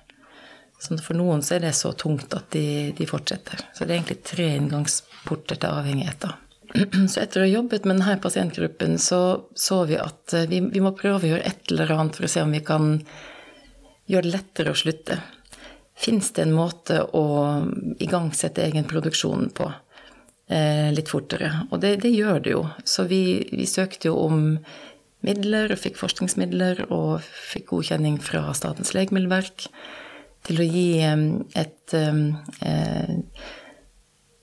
Så 0.78 0.98
for 1.02 1.18
noen 1.18 1.42
så 1.42 1.56
er 1.56 1.64
det 1.66 1.74
så 1.74 1.90
tungt 1.98 2.34
at 2.36 2.52
de, 2.54 2.92
de 2.96 3.06
fortsetter. 3.08 3.64
Så 3.74 3.84
det 3.84 3.94
er 3.94 3.98
egentlig 3.98 4.20
tre 4.26 4.46
inngangsporter 4.60 5.58
til 5.58 5.72
avhengighet. 5.74 6.22
da. 6.22 6.36
Så 7.10 7.22
etter 7.22 7.42
å 7.42 7.46
ha 7.46 7.50
jobbet 7.50 7.86
med 7.88 7.98
denne 7.98 8.18
pasientgruppen, 8.22 8.98
så 9.00 9.48
så 9.56 9.82
vi 9.88 9.98
at 9.98 10.34
eh, 10.36 10.46
vi, 10.50 10.60
vi, 10.68 10.82
må 10.84 10.92
prøve 10.96 11.24
å 11.24 11.32
gjøre 11.32 11.48
et 11.48 11.72
eller 11.72 11.94
annet 11.96 12.18
for 12.18 12.28
å 12.28 12.30
se 12.30 12.44
om 12.44 12.54
vi 12.54 12.62
kan 12.64 12.90
gjøre 14.08 14.28
det 14.28 14.34
lettere 14.34 14.72
å 14.74 14.78
slutte. 14.78 15.18
Fins 15.98 16.30
det 16.36 16.44
en 16.44 16.54
måte 16.54 17.00
å 17.02 17.24
igangsette 17.98 18.62
egen 18.68 18.86
produksjon 18.88 19.48
på 19.56 19.66
eh, 20.52 20.90
litt 20.94 21.10
fortere? 21.10 21.64
Og 21.72 21.80
det, 21.82 21.96
det, 22.04 22.12
gjør 22.14 22.44
det 22.44 22.54
jo. 22.54 22.66
Så 22.86 23.08
vi, 23.10 23.22
vi 23.50 23.66
søkte 23.66 24.12
jo 24.12 24.20
om 24.28 24.44
midler, 25.26 25.72
og 25.74 25.82
fikk 25.82 25.98
forskningsmidler, 25.98 26.84
og 26.94 27.24
fikk 27.24 27.72
godkjenning 27.72 28.20
fra 28.22 28.44
Statens 28.54 28.94
legemiddelverk 28.94 29.66
til 30.46 30.60
å 30.62 30.66
gi 30.66 31.00
et, 31.02 31.94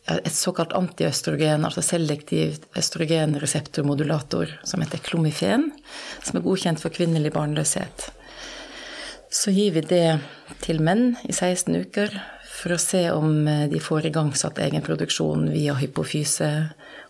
et 0.05 0.35
såkalt 0.35 0.75
antiøstrogen, 0.77 1.65
altså 1.65 1.81
selektiv 1.85 2.59
østrogenreseptormodulator, 2.77 4.57
som 4.67 4.83
heter 4.83 5.01
Klomifen, 5.05 5.71
som 6.21 6.39
er 6.39 6.45
godkjent 6.45 6.83
for 6.83 6.93
kvinnelig 6.93 7.33
barnløshet. 7.35 8.09
Så 9.33 9.51
gir 9.51 9.73
vi 9.75 9.83
det 9.83 10.19
til 10.63 10.83
menn 10.85 11.15
i 11.25 11.33
16 11.33 11.75
uker 11.87 12.13
for 12.55 12.75
å 12.75 12.79
se 12.79 13.03
om 13.11 13.45
de 13.71 13.79
får 13.83 14.07
igangsatt 14.09 14.61
egen 14.63 14.83
produksjon 14.85 15.49
via 15.51 15.75
hypofyse 15.77 16.51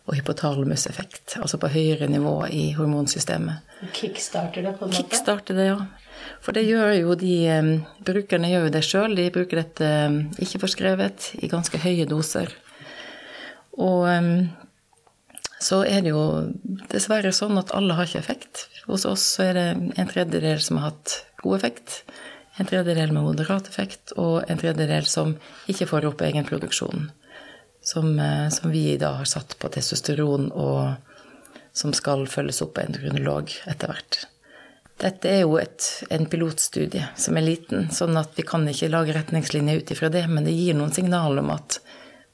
og 0.06 0.18
hypotalamuseffekt, 0.20 1.38
altså 1.42 1.60
på 1.62 1.70
høyere 1.74 2.08
nivå 2.10 2.34
i 2.54 2.72
hormonsystemet. 2.78 3.76
Kickstarter 3.96 4.66
det 4.66 4.76
på 4.78 4.86
en 4.86 4.92
måte? 4.94 5.02
Kickstarter 5.02 5.58
det, 5.58 5.70
ja. 5.72 5.80
For 6.44 6.56
det 6.56 6.66
gjør 6.68 6.94
jo 6.98 7.16
de 7.20 7.38
Brukerne 8.06 8.52
gjør 8.52 8.68
jo 8.68 8.76
det 8.76 8.84
sjøl. 8.86 9.16
De 9.18 9.32
bruker 9.34 9.62
dette 9.62 9.90
ikke 10.44 10.62
forskrevet 10.66 11.32
i 11.42 11.50
ganske 11.52 11.80
høye 11.82 12.06
doser. 12.10 12.54
Og 13.76 14.06
så 15.66 15.82
er 15.88 16.04
det 16.06 16.14
jo 16.14 16.24
dessverre 16.92 17.32
sånn 17.36 17.58
at 17.60 17.74
alle 17.76 17.96
har 17.98 18.08
ikke 18.08 18.22
effekt. 18.22 18.68
Hos 18.86 19.06
oss 19.10 19.26
er 19.42 19.56
det 19.58 19.68
en 19.98 20.12
tredjedel 20.12 20.62
som 20.62 20.80
har 20.80 20.92
hatt 20.92 21.16
god 21.42 21.58
effekt, 21.58 22.04
en 22.60 22.70
tredjedel 22.70 23.12
med 23.12 23.26
moderat 23.26 23.68
effekt, 23.68 24.14
og 24.16 24.46
en 24.48 24.60
tredjedel 24.62 25.08
som 25.10 25.34
ikke 25.72 25.88
får 25.90 26.08
opp 26.12 26.22
egen 26.28 26.48
produksjon. 26.48 27.10
Som, 27.86 28.16
som 28.50 28.72
vi 28.74 28.96
da 28.98 29.12
har 29.20 29.28
satt 29.30 29.58
på 29.62 29.70
testosteron, 29.74 30.48
og 30.54 30.96
som 31.76 31.92
skal 31.94 32.26
følges 32.32 32.64
opp 32.66 32.80
av 32.80 32.88
endokrinolog 32.88 33.52
etter 33.70 33.92
hvert. 33.92 34.22
Dette 35.02 35.28
er 35.28 35.42
jo 35.44 35.58
et, 35.60 35.86
en 36.14 36.24
pilotstudie 36.32 37.10
som 37.20 37.36
er 37.36 37.44
liten, 37.44 37.90
sånn 37.92 38.16
at 38.16 38.38
vi 38.38 38.46
kan 38.48 38.64
ikke 38.72 38.88
lage 38.94 39.16
retningslinjer 39.18 39.82
ut 39.82 39.92
ifra 39.92 40.10
det, 40.14 40.24
men 40.32 40.48
det 40.48 40.56
gir 40.56 40.78
noen 40.78 40.94
signaler 40.96 41.44
om 41.44 41.52
at 41.52 41.82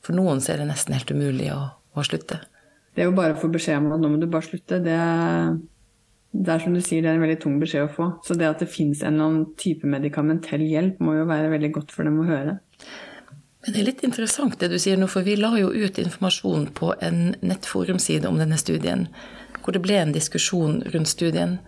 for 0.06 0.18
noen 0.18 0.42
så 0.42 0.54
er 0.54 0.62
det 0.62 0.70
nesten 0.70 0.94
helt 0.94 1.10
umulig 1.14 1.50
å, 1.56 1.62
å 1.98 2.06
slutte. 2.06 2.38
Det 2.94 3.04
er 3.04 3.10
jo 3.10 3.18
bare 3.18 3.34
å 3.34 3.42
få 3.42 3.50
beskjed 3.52 3.80
om 3.80 3.94
at 3.96 4.02
nå 4.04 4.12
må 4.14 4.20
du 4.22 4.28
bare 4.30 4.46
slutte, 4.46 4.82
det, 4.84 4.98
det 6.32 6.54
er 6.54 6.64
som 6.64 6.76
du 6.76 6.82
sier, 6.84 7.02
det 7.02 7.10
er 7.10 7.18
en 7.18 7.26
veldig 7.26 7.40
tung 7.42 7.58
beskjed 7.62 7.88
å 7.88 7.94
få. 7.96 8.10
Så 8.28 8.38
det 8.38 8.50
at 8.50 8.62
det 8.62 8.70
fins 8.70 9.02
en 9.02 9.16
eller 9.16 9.30
annen 9.30 9.48
type 9.62 9.90
medikamentell 9.90 10.66
hjelp, 10.68 11.02
må 11.02 11.16
jo 11.18 11.30
være 11.30 11.54
veldig 11.56 11.72
godt 11.80 11.96
for 11.96 12.06
dem 12.08 12.20
å 12.22 12.28
høre. 12.30 12.60
Men 13.62 13.76
det 13.76 13.82
er 13.82 13.90
litt 13.92 14.06
interessant 14.06 14.58
det 14.62 14.72
du 14.72 14.78
sier 14.82 14.98
nå, 14.98 15.10
for 15.10 15.26
vi 15.26 15.38
la 15.38 15.54
jo 15.60 15.70
ut 15.70 16.00
informasjon 16.02 16.70
på 16.78 16.94
en 17.06 17.36
nettforumside 17.46 18.30
om 18.30 18.40
denne 18.42 18.58
studien, 18.58 19.06
hvor 19.62 19.76
det 19.76 19.84
ble 19.86 20.00
en 20.02 20.16
diskusjon 20.16 20.82
rundt 20.94 21.12
studien. 21.12 21.60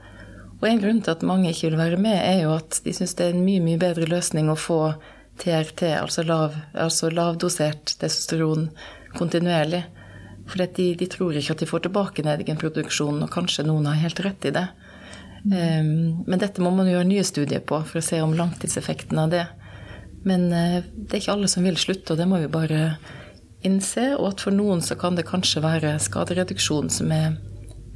Og 0.63 0.69
en 0.69 0.79
grunn 0.79 1.01
til 1.03 1.11
at 1.11 1.25
mange 1.27 1.49
ikke 1.51 1.73
vil 1.73 1.81
være 1.81 1.97
med, 1.99 2.15
er 2.15 2.45
jo 2.45 2.53
at 2.55 2.77
de 2.85 2.93
syns 2.95 3.17
det 3.19 3.25
er 3.25 3.33
en 3.35 3.43
mye, 3.43 3.59
mye 3.59 3.79
bedre 3.81 4.07
løsning 4.07 4.47
å 4.47 4.55
få 4.55 4.93
TRT, 5.41 5.89
altså, 5.97 6.23
lav, 6.23 6.55
altså 6.71 7.09
lavdosert 7.11 7.97
testosteron, 7.99 8.69
kontinuerlig. 9.17 9.81
For 10.47 10.63
de, 10.63 10.85
de, 10.95 11.07
tror 11.11 11.35
ikke 11.35 11.57
at 11.57 11.63
de 11.65 11.67
får 11.67 11.83
tilbake 11.83 12.23
nedgenproduksjonen, 12.23 13.25
og 13.25 13.33
kanskje 13.33 13.65
noen 13.67 13.89
har 13.91 13.99
helt 14.05 14.23
rett 14.23 14.47
i 14.47 14.53
det. 14.55 14.63
Mm. 15.43 15.51
Um, 15.51 16.23
men 16.31 16.39
dette 16.39 16.63
må 16.63 16.71
man 16.71 16.87
gjøre 16.87 17.09
nye 17.11 17.27
studier 17.27 17.59
på 17.67 17.81
for 17.83 17.99
å 17.99 18.05
se 18.05 18.21
om 18.23 18.35
langtidseffekten 18.37 19.19
av 19.19 19.35
det. 19.35 19.43
Men 20.23 20.47
uh, 20.47 20.79
det 20.79 21.17
er 21.17 21.25
ikke 21.25 21.35
alle 21.35 21.51
som 21.51 21.67
vil 21.67 21.79
slutte, 21.79 22.15
og 22.15 22.23
det 22.23 22.29
må 22.31 22.39
vi 22.39 22.51
bare 22.51 22.95
innse. 23.67 24.13
Og 24.15 24.31
at 24.31 24.47
for 24.47 24.55
noen 24.55 24.79
så 24.85 24.95
kan 24.99 25.19
det 25.19 25.27
kanskje 25.27 25.65
være 25.67 25.97
skadereduksjon 26.07 26.91
som 27.01 27.11
er 27.11 27.35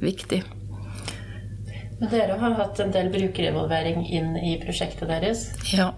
viktig. 0.04 0.44
Men 1.98 2.12
dere 2.12 2.36
har 2.38 2.54
hatt 2.60 2.78
en 2.82 2.92
del 2.94 3.10
brukerinvolvering 3.10 4.04
inn 4.06 4.36
i 4.38 4.54
prosjektet 4.62 5.10
deres? 5.10 5.48
Ja. 5.72 5.90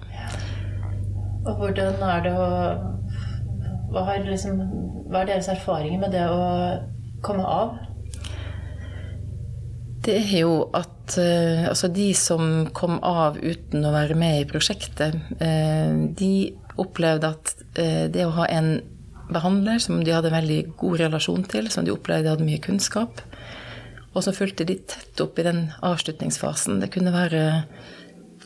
Og 1.45 1.53
hvordan 1.61 2.01
er 2.05 2.25
det 2.25 2.33
å 2.37 2.49
hva, 3.91 4.05
liksom, 4.23 4.61
hva 5.11 5.25
er 5.25 5.33
deres 5.33 5.51
erfaringer 5.51 6.01
med 6.05 6.15
det 6.15 6.27
å 6.31 6.43
komme 7.27 7.47
av? 7.47 7.79
Det 10.01 10.17
er 10.17 10.45
jo 10.45 10.55
at 10.77 11.17
uh, 11.21 11.67
altså 11.69 11.91
de 11.93 12.09
som 12.17 12.71
kom 12.77 12.97
av 13.05 13.37
uten 13.43 13.85
å 13.85 13.93
være 13.93 14.17
med 14.19 14.41
i 14.41 14.47
prosjektet, 14.49 15.19
uh, 15.43 15.91
de 16.17 16.33
opplevde 16.81 17.35
at 17.35 17.53
uh, 17.77 18.07
det 18.13 18.25
å 18.25 18.37
ha 18.39 18.47
en 18.49 18.79
behandler 19.31 19.83
som 19.83 20.01
de 20.03 20.15
hadde 20.15 20.31
en 20.31 20.39
veldig 20.39 20.63
god 20.81 21.03
relasjon 21.05 21.45
til, 21.51 21.69
som 21.71 21.87
de 21.87 21.93
opplevde 21.95 22.33
hadde 22.33 22.47
mye 22.47 22.63
kunnskap, 22.63 23.21
og 24.11 24.25
så 24.27 24.35
fulgte 24.35 24.67
de 24.67 24.77
tett 24.91 25.21
opp 25.23 25.39
i 25.39 25.47
den 25.47 25.69
avslutningsfasen. 25.87 26.81
Det 26.83 26.91
kunne 26.95 27.15
være 27.15 27.45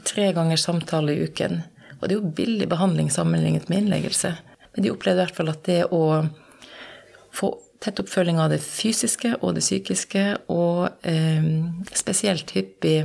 tre 0.04 0.30
ganger 0.36 0.60
samtale 0.60 1.14
i 1.14 1.24
uken. 1.24 1.62
Og 2.00 2.08
det 2.08 2.16
er 2.16 2.20
jo 2.20 2.34
billig 2.36 2.68
behandling 2.68 3.08
sammenlignet 3.12 3.70
med 3.70 3.84
innleggelse. 3.84 4.34
Men 4.74 4.84
de 4.84 4.92
opplevde 4.92 5.22
i 5.22 5.24
hvert 5.24 5.38
fall 5.38 5.52
at 5.52 5.64
det 5.64 5.80
å 5.94 6.02
få 7.34 7.54
tett 7.84 8.00
oppfølging 8.00 8.38
av 8.40 8.52
det 8.52 8.60
fysiske 8.64 9.34
og 9.40 9.56
det 9.56 9.64
psykiske, 9.64 10.24
og 10.52 11.06
eh, 11.06 11.48
spesielt 11.96 12.52
hyppig 12.56 12.98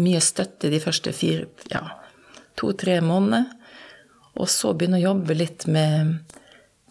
mye 0.00 0.22
støtte 0.24 0.70
de 0.72 0.80
første 0.82 1.12
fire, 1.14 1.46
ja, 1.70 1.82
to-tre 2.58 2.98
månedene, 3.04 3.44
og 4.36 4.50
så 4.52 4.72
begynne 4.74 4.98
å 4.98 5.06
jobbe 5.06 5.36
litt 5.36 5.66
med 5.70 6.16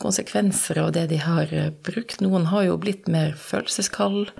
konsekvenser 0.02 0.80
av 0.82 0.94
det 0.96 1.08
de 1.12 1.20
har 1.22 1.52
brukt. 1.86 2.22
Noen 2.24 2.48
har 2.52 2.66
jo 2.68 2.80
blitt 2.82 3.10
mer 3.12 3.36
følelseskald, 3.40 4.32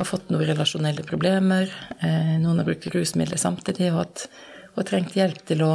har 0.00 0.08
fått 0.08 0.30
noen 0.32 0.48
relasjonelle 0.48 1.04
problemer. 1.06 1.70
Eh, 2.00 2.36
noen 2.40 2.62
har 2.62 2.68
brukt 2.68 2.88
rusmidler 2.94 3.40
samtidig 3.40 3.90
og, 3.92 4.00
hatt, 4.00 4.26
og 4.74 4.86
trengt 4.88 5.16
hjelp 5.18 5.42
til 5.48 5.64
å 5.66 5.72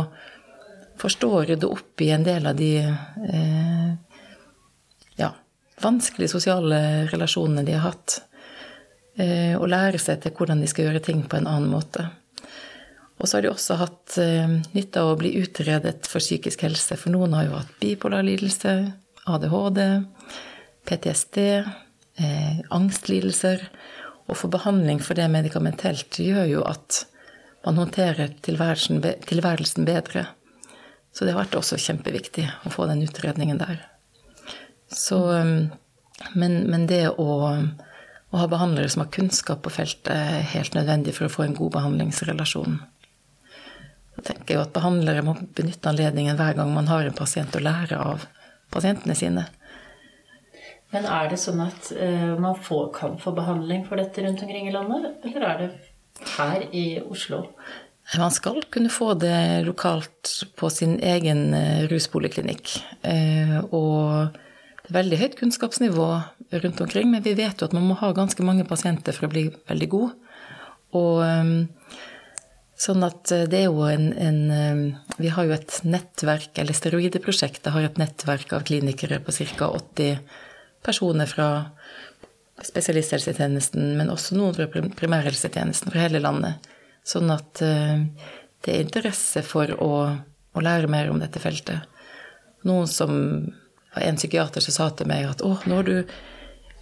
forstå 1.02 1.30
og 1.30 1.48
rydde 1.50 1.70
opp 1.70 2.02
i 2.02 2.12
en 2.16 2.26
del 2.26 2.48
av 2.50 2.58
de 2.58 2.72
eh, 2.82 3.90
ja, 5.20 5.32
vanskelige 5.84 6.34
sosiale 6.34 6.80
relasjonene 7.12 7.66
de 7.68 7.76
har 7.78 7.86
hatt. 7.92 8.20
Eh, 9.16 9.54
og 9.56 9.70
lære 9.72 10.02
seg 10.02 10.24
til 10.24 10.34
hvordan 10.36 10.64
de 10.64 10.70
skal 10.72 10.90
gjøre 10.90 11.04
ting 11.06 11.24
på 11.30 11.40
en 11.40 11.50
annen 11.52 11.72
måte. 11.72 12.10
Og 13.16 13.30
så 13.30 13.38
har 13.38 13.46
de 13.46 13.54
også 13.54 13.78
hatt 13.80 14.18
eh, 14.20 14.58
nytte 14.76 15.02
av 15.02 15.14
å 15.14 15.20
bli 15.20 15.36
utredet 15.40 16.10
for 16.10 16.24
psykisk 16.24 16.66
helse. 16.68 16.98
For 17.00 17.14
noen 17.14 17.36
har 17.38 17.48
jo 17.48 17.60
hatt 17.60 17.76
bipolar 17.80 18.26
lidelse, 18.28 18.76
ADHD, 19.32 19.82
PTSD, 20.90 21.38
eh, 22.20 22.58
angstlidelser. 22.76 23.64
Å 24.26 24.38
få 24.38 24.50
behandling 24.50 25.02
for 25.06 25.18
det 25.18 25.28
medikamentelt 25.30 26.18
gjør 26.20 26.48
jo 26.50 26.64
at 26.66 27.04
man 27.66 27.80
håndterer 27.82 28.34
tilværelsen, 28.46 29.02
tilværelsen 29.26 29.86
bedre. 29.86 30.28
Så 31.16 31.26
det 31.26 31.34
har 31.34 31.46
vært 31.46 31.58
også 31.58 31.80
kjempeviktig 31.82 32.46
å 32.66 32.72
få 32.74 32.88
den 32.90 33.04
utredningen 33.06 33.62
der. 33.62 33.80
Så, 34.92 35.20
men, 36.34 36.58
men, 36.70 36.86
det 36.90 37.08
å, 37.10 37.30
å, 37.50 38.36
ha 38.38 38.48
behandlere 38.52 38.92
som 38.92 39.06
har 39.06 39.14
kunnskap 39.16 39.64
på 39.66 39.74
feltet, 39.74 40.12
er 40.14 40.46
helt 40.54 40.78
nødvendig 40.78 41.16
for 41.18 41.28
å 41.28 41.34
få 41.34 41.46
en 41.46 41.58
god 41.58 41.74
behandlingsrelasjon. 41.78 42.78
Jeg 44.16 44.28
tenker 44.30 44.58
jo 44.58 44.66
at 44.66 44.76
behandlere 44.76 45.26
må 45.26 45.36
benytte 45.58 45.92
anledningen 45.92 46.38
hver 46.40 46.58
gang 46.58 46.72
man 46.74 46.90
har 46.92 47.08
en 47.08 47.18
pasient 47.18 47.56
å 47.58 47.64
lære 47.64 48.00
av 48.00 48.28
pasientene 48.74 49.18
sine. 49.18 49.48
Men 50.96 51.08
er 51.12 51.28
det 51.28 51.42
sånn 51.42 51.60
at 51.66 51.90
uh, 51.92 52.36
man 52.40 52.56
får, 52.56 52.86
kan 52.96 53.18
få 53.20 53.34
behandling 53.36 53.84
for 53.88 54.00
dette 54.00 54.24
rundt 54.24 54.44
omkring 54.46 54.70
i 54.70 54.76
landet, 54.76 55.18
eller 55.28 55.44
er 55.50 55.58
det 55.60 55.72
her 56.38 56.64
i 56.72 56.86
Oslo? 57.04 57.42
Man 58.16 58.32
skal 58.32 58.62
kunne 58.72 58.94
få 58.94 59.10
det 59.20 59.66
lokalt 59.66 60.32
på 60.56 60.70
sin 60.70 60.94
egen 61.04 61.56
eh, 61.58 61.88
ruspoliklinikk. 61.90 62.76
Uh, 63.02 63.58
og 63.74 64.38
det 64.86 64.92
er 64.92 64.98
veldig 65.00 65.20
høyt 65.24 65.38
kunnskapsnivå 65.40 66.08
rundt 66.54 66.86
omkring, 66.86 67.10
men 67.12 67.26
vi 67.26 67.34
vet 67.36 67.60
jo 67.60 67.68
at 67.68 67.76
man 67.76 67.90
må 67.90 67.98
ha 68.00 68.14
ganske 68.16 68.46
mange 68.46 68.64
pasienter 68.70 69.18
for 69.18 69.28
å 69.28 69.34
bli 69.34 69.48
veldig 69.66 69.90
god. 69.92 70.16
Og 70.96 71.26
um, 71.26 71.56
sånn 72.80 73.04
at 73.10 73.34
det 73.50 73.66
er 73.66 73.68
jo 73.68 73.84
en, 73.90 74.12
en 74.14 74.40
Vi 75.18 75.34
har 75.34 75.50
jo 75.50 75.58
et 75.58 75.82
nettverk, 75.84 76.54
eller 76.62 76.78
Steroideprosjektet 76.78 77.74
har 77.74 77.90
et 77.90 78.00
nettverk 78.00 78.54
av 78.54 78.70
klinikere 78.70 79.20
på 79.26 79.34
ca. 79.58 79.74
80 79.74 80.45
personer 80.86 81.30
fra 81.30 81.50
spesialisthelsetjenesten, 82.64 83.98
men 83.98 84.14
også 84.14 84.38
noen 84.38 84.56
fra 84.56 84.70
primærhelsetjenesten 84.70 85.92
fra 85.92 86.06
hele 86.06 86.22
landet 86.24 86.72
Sånn 87.06 87.30
at 87.30 87.62
eh, 87.62 88.02
det 88.66 88.72
er 88.74 88.82
interesse 88.82 89.44
for 89.46 89.70
å, 89.78 89.92
å, 90.56 90.64
lære 90.64 90.90
mer 90.90 91.12
om 91.14 91.22
dette 91.22 91.42
feltet. 91.42 91.86
Noen 92.66 92.90
som 92.90 93.14
En 93.96 94.18
psykiater 94.20 94.60
som 94.60 94.74
sa 94.76 94.86
til 94.92 95.08
meg 95.08 95.24
at 95.24 95.40
å, 95.46 95.54
nå 95.70 95.76
har 95.78 95.86
du 95.88 96.10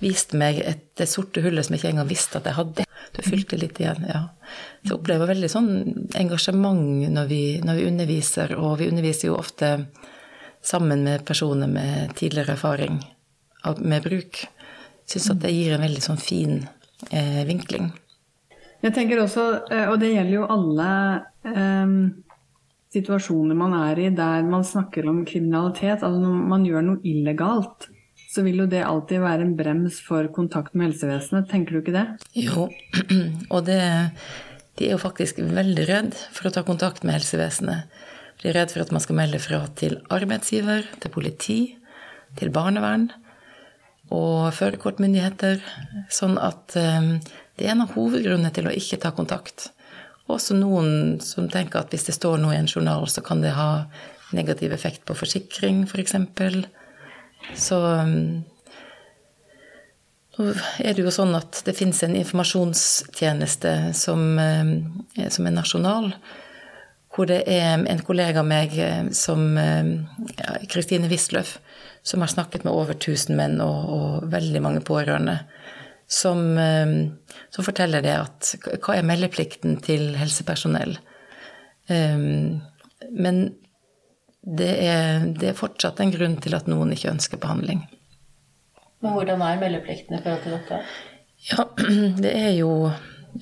vist 0.02 0.32
meg 0.34 0.64
et, 0.66 0.88
det 0.98 1.06
sorte 1.06 1.44
hullet 1.44 1.68
som 1.68 1.76
jeg 1.76 1.84
ikke 1.84 1.92
engang 1.92 2.08
visste 2.10 2.40
at 2.40 2.48
jeg 2.50 2.58
hadde. 2.58 2.86
Du 3.14 3.20
fylte 3.22 3.60
litt 3.62 3.78
igjen, 3.78 4.08
ja. 4.10 4.24
Så 4.82 4.96
jeg 4.96 4.96
opplever 4.96 5.30
veldig 5.30 5.50
sånn 5.52 5.70
engasjement 6.18 7.04
når 7.14 7.30
vi, 7.30 7.44
når 7.62 7.78
vi 7.78 7.86
underviser, 7.92 8.56
og 8.58 8.80
vi 8.82 8.90
underviser 8.90 9.30
jo 9.30 9.38
ofte 9.38 9.70
sammen 10.66 11.06
med 11.06 11.22
personer 11.28 11.70
med 11.70 12.18
tidligere 12.18 12.56
erfaring 12.58 12.98
med 13.80 14.04
bruk. 14.06 14.44
Syns 15.10 15.32
at 15.34 15.42
det 15.44 15.52
gir 15.54 15.76
en 15.76 15.84
veldig 15.84 16.04
sånn 16.04 16.22
fin 16.22 16.62
eh, 17.12 17.44
vinkling. 17.48 17.92
Jeg 18.84 18.96
tenker 18.96 19.22
også, 19.24 19.48
eh, 19.72 19.88
og 19.92 19.98
det 20.02 20.14
gjelder 20.14 20.36
jo 20.36 20.52
alle 20.52 20.92
eh, 21.48 21.98
situasjoner 22.94 23.58
man 23.58 23.76
er 23.78 24.02
i 24.04 24.12
der 24.16 24.46
man 24.48 24.66
snakker 24.68 25.08
om 25.10 25.24
kriminalitet. 25.28 26.04
Altså 26.04 26.20
når 26.20 26.48
man 26.54 26.66
gjør 26.68 26.88
noe 26.88 27.04
illegalt, 27.08 27.90
så 28.34 28.44
vil 28.46 28.64
jo 28.64 28.70
det 28.70 28.82
alltid 28.86 29.22
være 29.22 29.46
en 29.46 29.56
brems 29.58 30.00
for 30.04 30.28
kontakt 30.36 30.74
med 30.74 30.90
helsevesenet. 30.90 31.50
Tenker 31.52 31.76
du 31.76 31.84
ikke 31.84 31.96
det? 31.96 32.08
Jo, 32.40 32.68
og 33.54 33.68
det, 33.68 33.82
de 34.80 34.90
er 34.90 34.96
jo 34.96 35.02
faktisk 35.02 35.42
veldig 35.44 35.88
redd 35.90 36.18
for 36.34 36.50
å 36.50 36.56
ta 36.56 36.66
kontakt 36.68 37.06
med 37.06 37.20
helsevesenet. 37.20 37.92
De 38.42 38.50
er 38.50 38.58
redd 38.58 38.74
for 38.74 38.84
at 38.84 38.92
man 38.92 39.04
skal 39.04 39.20
melde 39.20 39.40
fra 39.40 39.62
til 39.80 40.00
arbeidsgiver, 40.12 40.88
til 41.00 41.14
politi, 41.14 41.60
til 42.40 42.50
barnevern 42.52 43.12
og 44.12 44.52
førerkortmyndigheter. 44.58 45.62
Sånn 46.12 46.36
at 46.42 46.76
um, 46.76 47.16
det 47.56 47.68
er 47.68 47.76
en 47.76 47.86
av 47.86 47.94
hovedgrunnene 47.96 48.52
til 48.56 48.68
å 48.68 48.76
ikke 48.76 49.00
ta 49.04 49.14
kontakt. 49.16 49.70
Også 50.32 50.56
noen 50.58 51.20
som 51.24 51.50
tenker 51.52 51.82
at 51.82 51.94
hvis 51.94 52.08
det 52.10 52.18
står 52.18 52.40
noe 52.42 52.56
i 52.56 52.62
en 52.62 52.70
journal, 52.70 53.08
så 53.12 53.24
kan 53.26 53.44
det 53.44 53.56
ha 53.56 53.86
negativ 54.34 54.74
effekt 54.74 55.04
på 55.08 55.16
forsikring, 55.18 55.84
f.eks. 55.88 56.16
For 56.36 56.64
så 57.60 57.80
um, 58.04 58.44
nå 60.34 60.48
er 60.82 60.96
det 60.96 61.04
jo 61.04 61.12
sånn 61.14 61.36
at 61.38 61.60
det 61.68 61.76
fins 61.78 62.00
en 62.06 62.16
informasjonstjeneste 62.18 63.74
som, 63.98 64.24
um, 64.40 64.72
som, 65.28 65.46
er 65.46 65.54
nasjonal, 65.54 66.14
hvor 67.14 67.30
det 67.30 67.44
er 67.46 67.78
en 67.78 68.02
kollega 68.02 68.42
av 68.42 68.48
meg 68.50 68.74
som 69.14 69.54
Kristine 70.72 71.06
ja, 71.06 71.12
Wisløff, 71.12 71.60
som 72.04 72.22
har 72.22 72.32
snakket 72.32 72.66
med 72.68 72.74
over 72.74 72.98
1000 72.98 73.38
menn 73.40 73.62
og, 73.64 73.90
og 73.96 74.30
veldig 74.34 74.62
mange 74.64 74.84
pårørende 74.86 75.40
som, 76.08 76.58
eh, 76.58 76.94
som, 77.50 77.64
forteller 77.66 78.04
det 78.04 78.14
at 78.14 78.54
Hva 78.84 78.98
er 78.98 79.08
meldeplikten 79.08 79.80
til 79.84 80.14
helsepersonell? 80.20 80.98
Um, 81.90 82.62
men 83.12 83.42
det 84.44 84.72
er, 84.84 85.26
det 85.36 85.50
er, 85.50 85.58
fortsatt 85.58 86.00
en 86.04 86.14
grunn 86.14 86.38
til 86.44 86.56
at 86.56 86.70
noen 86.72 86.94
ikke 86.96 87.12
ønsker 87.12 87.40
behandling. 87.40 87.82
Men 89.04 89.18
hvordan 89.18 89.44
er 89.44 89.60
meldeplikten 89.60 90.18
i 90.18 90.22
forhold 90.24 90.46
til 90.46 90.56
dette? 90.56 90.80
Ja, 91.50 91.66
det 92.24 92.32
er 92.32 92.52
jo 92.56 92.72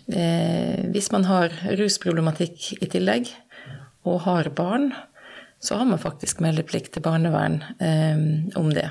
eh, 0.09 0.81
Hvis 0.93 1.11
man 1.13 1.27
har 1.29 1.53
rusproblematikk 1.77 2.71
i 2.79 2.89
tillegg, 2.89 3.29
og 4.09 4.23
har 4.25 4.49
barn, 4.57 4.89
så 5.61 5.77
har 5.77 5.85
man 5.85 6.01
faktisk 6.01 6.41
meldeplikt 6.41 6.95
til 6.95 7.03
barnevern 7.05 7.59
eh, 7.79 8.23
om 8.57 8.71
det. 8.73 8.87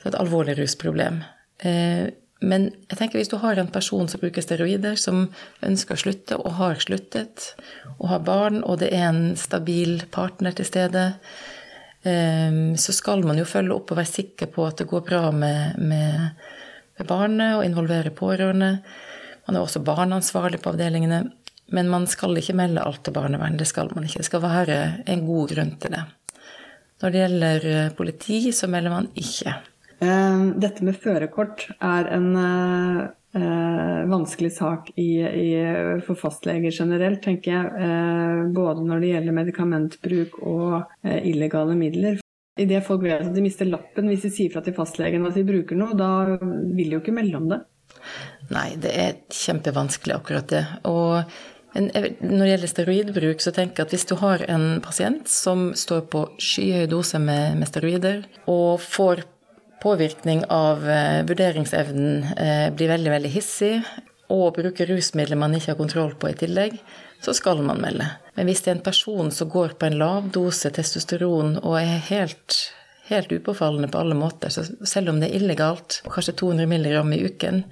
Så 0.00 0.10
et 0.10 0.18
alvorlig 0.18 0.56
rusproblem. 0.58 1.22
Eh, 1.62 2.10
men 2.40 2.70
jeg 2.88 2.96
tenker 2.96 3.20
hvis 3.20 3.30
du 3.30 3.36
har 3.42 3.58
en 3.60 3.70
person 3.70 4.08
som 4.08 4.20
bruker 4.22 4.42
steroider, 4.42 4.96
som 4.98 5.26
ønsker 5.66 5.94
å 5.94 6.02
slutte, 6.02 6.38
og 6.40 6.56
har 6.56 6.80
sluttet, 6.80 7.52
og 7.98 8.08
har 8.14 8.24
barn, 8.24 8.62
og 8.64 8.80
det 8.80 8.90
er 8.96 9.10
en 9.10 9.36
stabil 9.38 10.00
partner 10.12 10.56
til 10.56 10.66
stede, 10.66 11.04
eh, 12.02 12.60
så 12.80 12.96
skal 12.96 13.22
man 13.28 13.38
jo 13.38 13.48
følge 13.48 13.76
opp 13.76 13.92
og 13.92 14.00
være 14.00 14.14
sikker 14.14 14.50
på 14.54 14.66
at 14.66 14.80
det 14.80 14.88
går 14.90 15.04
bra 15.06 15.22
med, 15.30 15.78
med, 15.78 16.48
med 16.98 17.12
barnet, 17.12 17.58
og 17.58 17.66
involvere 17.68 18.14
pårørende. 18.16 18.72
Man 19.46 19.58
er 19.58 19.62
også 19.62 19.84
barneansvarlig 19.84 20.62
på 20.64 20.72
avdelingene. 20.72 21.28
Men 21.74 21.90
man 21.90 22.06
skal 22.10 22.38
ikke 22.38 22.56
melde 22.58 22.82
alt 22.82 23.04
til 23.06 23.14
barnevern. 23.14 23.58
Det 23.58 23.68
skal 23.70 23.92
man 23.94 24.06
ikke. 24.06 24.22
Det 24.22 24.30
skal 24.30 24.42
være 24.42 24.78
en 25.10 25.26
god 25.26 25.54
grunn 25.54 25.76
til 25.82 25.94
det. 25.94 26.04
Når 27.00 27.12
det 27.12 27.22
gjelder 27.22 27.66
eh, 27.70 27.92
politi, 27.96 28.40
så 28.52 28.68
melder 28.68 28.92
man 28.92 29.08
ikke. 29.16 29.54
Eh, 30.00 30.42
dette 30.60 30.84
med 30.84 30.98
førerkort 31.00 31.66
er 31.78 32.10
en, 32.16 32.28
eh, 32.36 33.00
eh, 33.40 34.00
vanskelig 34.10 34.50
sak 34.56 34.90
i, 34.96 35.10
i, 35.24 35.50
for 36.04 36.18
fastleger 36.18 36.74
generelt, 36.74 37.22
tenker 37.24 37.54
jeg. 37.54 37.86
Eh, 37.86 38.42
både 38.56 38.84
når 38.84 39.00
det 39.00 39.12
gjelder 39.14 39.38
medikamentbruk 39.38 40.40
og 40.42 40.82
eh, 41.04 41.22
illegale 41.30 41.78
midler. 41.78 42.20
Idet 42.60 42.82
folk 42.84 43.06
vet 43.06 43.22
at 43.24 43.32
de 43.32 43.44
mister 43.44 43.68
lappen 43.70 44.10
hvis 44.10 44.26
de 44.26 44.32
sier 44.34 44.52
fra 44.52 44.60
til 44.64 44.76
fastlegen 44.76 45.24
at 45.24 45.38
de 45.38 45.46
bruker 45.46 45.78
noe, 45.78 45.96
da 45.96 46.10
vil 46.34 46.90
de 46.90 46.98
jo 46.98 47.00
ikke 47.00 47.14
melde 47.16 47.38
om 47.38 47.46
det. 47.52 47.62
Nei, 48.50 48.74
det 48.82 48.90
er 48.92 49.16
kjempevanskelig 49.32 50.16
akkurat 50.16 50.50
det. 50.50 50.64
Og 50.90 51.22
når 51.74 52.40
det 52.42 52.50
gjelder 52.50 52.70
steroidbruk, 52.70 53.42
så 53.42 53.52
tenker 53.54 53.82
jeg 53.82 53.88
at 53.88 53.92
hvis 53.94 54.08
du 54.10 54.16
har 54.18 54.42
en 54.50 54.80
pasient 54.82 55.28
som 55.30 55.70
står 55.78 56.06
på 56.10 56.24
skyhøy 56.42 56.88
dose 56.90 57.20
med, 57.22 57.60
med 57.60 57.70
steroider, 57.70 58.24
og 58.50 58.80
får 58.82 59.22
påvirkning 59.80 60.44
av 60.52 60.82
eh, 60.88 61.20
vurderingsevnen, 61.28 62.24
eh, 62.36 62.66
blir 62.74 62.90
veldig, 62.90 63.12
veldig 63.14 63.30
hissig, 63.32 63.74
og 64.30 64.54
bruker 64.58 64.90
rusmidler 64.90 65.38
man 65.38 65.54
ikke 65.56 65.72
har 65.72 65.78
kontroll 65.78 66.12
på 66.18 66.30
i 66.30 66.36
tillegg, 66.38 66.76
så 67.22 67.34
skal 67.36 67.62
man 67.64 67.80
melde. 67.82 68.06
Men 68.36 68.48
hvis 68.48 68.62
det 68.64 68.72
er 68.72 68.78
en 68.78 68.84
person 68.86 69.32
som 69.34 69.50
går 69.50 69.74
på 69.78 69.88
en 69.88 69.98
lav 70.00 70.28
dose 70.34 70.70
testosteron 70.74 71.56
og 71.60 71.80
er 71.80 71.98
helt, 72.10 72.60
helt 73.10 73.32
upåfallende 73.32 73.90
på 73.90 74.00
alle 74.00 74.18
måter, 74.18 74.52
så 74.54 74.64
selv 74.86 75.12
om 75.12 75.18
det 75.20 75.30
er 75.30 75.40
illegalt, 75.40 76.00
kanskje 76.06 76.38
200 76.44 76.70
mg 76.70 77.16
i 77.16 77.24
uken, 77.26 77.64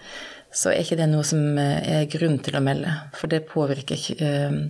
så 0.54 0.72
er 0.72 0.82
ikke 0.82 0.98
det 0.98 1.08
noe 1.10 1.24
som 1.26 1.58
eh, 1.60 1.90
er 2.00 2.12
grunn 2.12 2.38
til 2.44 2.56
å 2.56 2.62
melde. 2.64 2.92
For 3.18 3.30
det 3.30 3.46
påvirker 3.50 4.04
eh, 4.24 4.60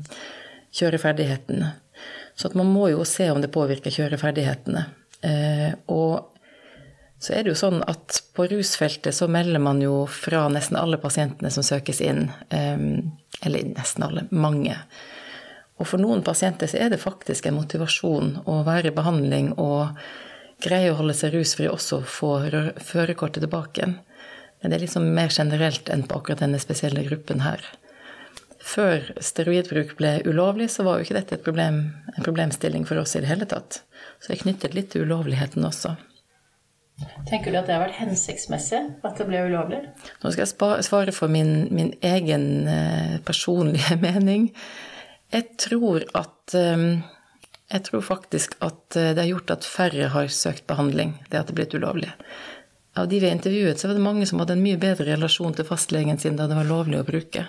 kjøreferdighetene. 0.79 1.71
Så 2.39 2.51
man 2.59 2.71
må 2.71 2.89
jo 2.93 3.05
se 3.09 3.29
om 3.33 3.41
det 3.43 3.53
påvirker 3.55 3.95
kjøreferdighetene. 3.95 4.85
Eh, 5.27 5.71
og 5.95 6.35
så 7.19 7.35
er 7.35 7.45
det 7.45 7.55
jo 7.55 7.59
sånn 7.59 7.81
at 7.91 8.21
på 8.35 8.47
rusfeltet 8.51 9.15
så 9.15 9.27
melder 9.31 9.63
man 9.63 9.81
jo 9.83 10.05
fra 10.11 10.45
nesten 10.53 10.79
alle 10.79 11.01
pasientene 11.03 11.51
som 11.51 11.67
søkes 11.67 11.99
inn. 12.07 12.29
Eller 12.55 13.73
nesten 13.73 14.05
alle. 14.07 14.23
Mange. 14.31 14.77
Og 15.83 15.89
for 15.91 15.99
noen 15.99 16.23
pasienter 16.27 16.71
så 16.71 16.79
er 16.79 16.93
det 16.93 17.01
faktisk 17.03 17.49
en 17.49 17.59
motivasjon 17.59 18.37
å 18.47 18.61
være 18.67 18.93
i 18.93 18.95
behandling 18.95 19.51
og 19.59 19.99
greie 20.63 20.93
å 20.93 20.99
holde 21.01 21.17
seg 21.19 21.35
rusfri 21.35 21.67
også 21.71 22.05
få 22.07 22.37
førerkortet 22.87 23.43
tilbake 23.43 23.83
igjen. 23.83 23.99
Men 24.61 24.71
det 24.71 24.79
er 24.79 24.87
liksom 24.87 25.13
mer 25.15 25.31
generelt 25.31 25.91
enn 25.93 26.07
på 26.09 26.19
akkurat 26.19 26.43
denne 26.43 26.61
spesielle 26.63 27.05
gruppen 27.07 27.45
her. 27.45 27.63
Før 28.69 29.07
steroidbruk 29.23 29.95
ble 29.99 30.19
ulovlig, 30.29 30.69
så 30.75 30.85
var 30.85 30.99
jo 30.99 31.07
ikke 31.07 31.17
dette 31.17 31.39
problem, 31.45 31.81
en 32.17 32.27
problemstilling 32.27 32.85
for 32.89 33.01
oss 33.01 33.15
i 33.17 33.23
det 33.23 33.31
hele 33.31 33.47
tatt. 33.49 33.83
Så 34.19 34.31
det 34.31 34.39
er 34.39 34.45
knyttet 34.45 34.77
litt 34.77 34.91
til 34.93 35.07
ulovligheten 35.07 35.65
også. 35.65 35.95
Tenker 37.29 37.55
du 37.55 37.61
at 37.61 37.69
det 37.69 37.77
har 37.77 37.85
vært 37.85 38.01
hensiktsmessig 38.01 38.81
at 39.07 39.21
det 39.21 39.29
ble 39.29 39.45
ulovlig? 39.47 39.85
Nå 40.25 40.33
skal 40.35 40.45
jeg 40.45 40.87
svare 40.89 41.15
for 41.15 41.31
min, 41.31 41.69
min 41.71 41.93
egen 42.03 42.67
eh, 42.67 43.17
personlige 43.25 43.99
mening. 44.07 44.51
Jeg 45.33 45.47
tror 45.61 46.07
at 46.19 46.57
eh, 46.59 46.91
Jeg 47.69 47.85
tror 47.85 48.01
faktisk 48.01 48.57
at 48.65 48.97
eh, 48.97 49.13
det 49.15 49.23
har 49.23 49.31
gjort 49.31 49.55
at 49.55 49.65
færre 49.69 50.11
har 50.15 50.31
søkt 50.33 50.67
behandling, 50.67 51.19
det 51.31 51.39
at 51.39 51.51
det 51.51 51.55
er 51.55 51.61
blitt 51.63 51.79
ulovlig. 51.79 52.13
Av 52.99 53.07
de 53.09 53.21
vi 53.23 53.31
intervjuet, 53.31 53.79
så 53.79 53.89
var 53.89 53.95
det 53.95 54.03
mange 54.03 54.27
som 54.27 54.41
hadde 54.43 54.57
en 54.57 54.63
mye 54.65 54.79
bedre 54.81 55.07
relasjon 55.13 55.55
til 55.55 55.67
fastlegen 55.69 56.19
sin 56.19 56.39
da 56.39 56.49
det 56.51 56.57
var 56.59 56.67
lovlig 56.67 56.99
å 56.99 57.07
bruke. 57.07 57.45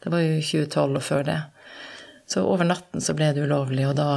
Det 0.00 0.12
var 0.12 0.22
jo 0.22 0.38
2012 0.40 0.96
og 0.96 1.04
før 1.04 1.26
det. 1.28 1.40
Så 2.26 2.40
over 2.48 2.64
natten 2.64 3.04
så 3.04 3.12
ble 3.16 3.34
det 3.36 3.44
ulovlig, 3.44 3.84
og 3.90 3.98
da 3.98 4.08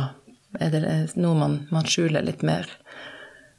er 0.63 0.71
det 0.71 0.83
noe 1.19 1.35
man, 1.35 1.57
man 1.75 1.89
skjuler 1.91 2.23
litt 2.23 2.45
mer. 2.47 2.69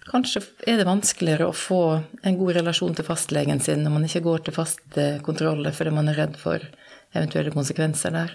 Kanskje 0.08 0.40
er 0.64 0.80
det 0.80 0.88
vanskeligere 0.88 1.50
å 1.50 1.56
få 1.56 1.82
en 2.24 2.38
god 2.40 2.54
relasjon 2.62 2.96
til 2.96 3.04
fastlegen 3.04 3.60
sin 3.60 3.82
når 3.84 3.92
man 3.92 4.06
ikke 4.08 4.24
går 4.24 4.46
til 4.46 4.56
faste 4.56 5.08
kontroller 5.26 5.74
fordi 5.76 5.92
man 5.92 6.08
er 6.08 6.16
redd 6.22 6.38
for 6.40 6.64
eventuelle 7.12 7.52
konsekvenser 7.52 8.14
der. 8.16 8.32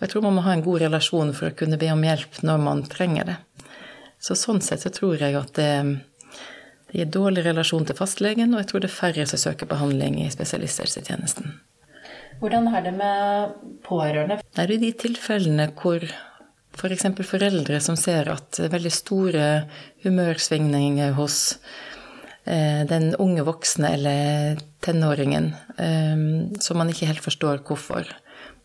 Jeg 0.00 0.12
tror 0.12 0.24
man 0.28 0.36
må 0.38 0.44
ha 0.46 0.54
en 0.54 0.62
god 0.64 0.84
relasjon 0.84 1.34
for 1.34 1.50
å 1.50 1.56
kunne 1.58 1.78
be 1.80 1.90
om 1.90 2.06
hjelp 2.06 2.38
når 2.46 2.62
man 2.62 2.84
trenger 2.86 3.32
det. 3.32 3.36
Så 4.22 4.36
sånn 4.38 4.62
sett 4.62 4.84
så 4.84 4.92
tror 4.94 5.18
jeg 5.18 5.34
at 5.36 5.52
det, 5.58 5.72
det 6.90 6.98
gir 6.98 7.10
dårlig 7.14 7.44
relasjon 7.46 7.84
til 7.86 7.94
fastlegen, 7.98 8.54
og 8.54 8.64
jeg 8.64 8.70
tror 8.70 8.82
det 8.82 8.90
er 8.90 8.96
færre 8.96 9.26
som 9.30 9.38
søker 9.38 9.68
behandling 9.70 10.18
i 10.24 10.30
spesialisthelsetjenesten. 10.32 11.52
Hvordan 12.40 12.66
er 12.72 12.82
det 12.82 12.94
med 12.96 13.54
pårørende? 13.84 14.40
Det 14.42 14.64
er 14.64 14.72
i 14.74 14.80
de 14.80 14.90
tilfellene 14.98 15.68
hvor 15.76 16.02
F.eks. 16.80 17.04
For 17.18 17.26
foreldre 17.26 17.80
som 17.82 17.96
ser 17.98 18.30
at 18.32 18.58
veldig 18.72 18.92
store 18.94 19.46
humørsvingninger 20.04 21.12
hos 21.18 21.58
eh, 22.46 22.86
den 22.88 23.12
unge 23.20 23.44
voksne 23.46 23.90
eller 23.98 24.62
tenåringen, 24.82 25.52
eh, 25.76 26.24
som 26.62 26.80
man 26.80 26.90
ikke 26.90 27.10
helt 27.10 27.26
forstår 27.26 27.62
hvorfor. 27.66 28.08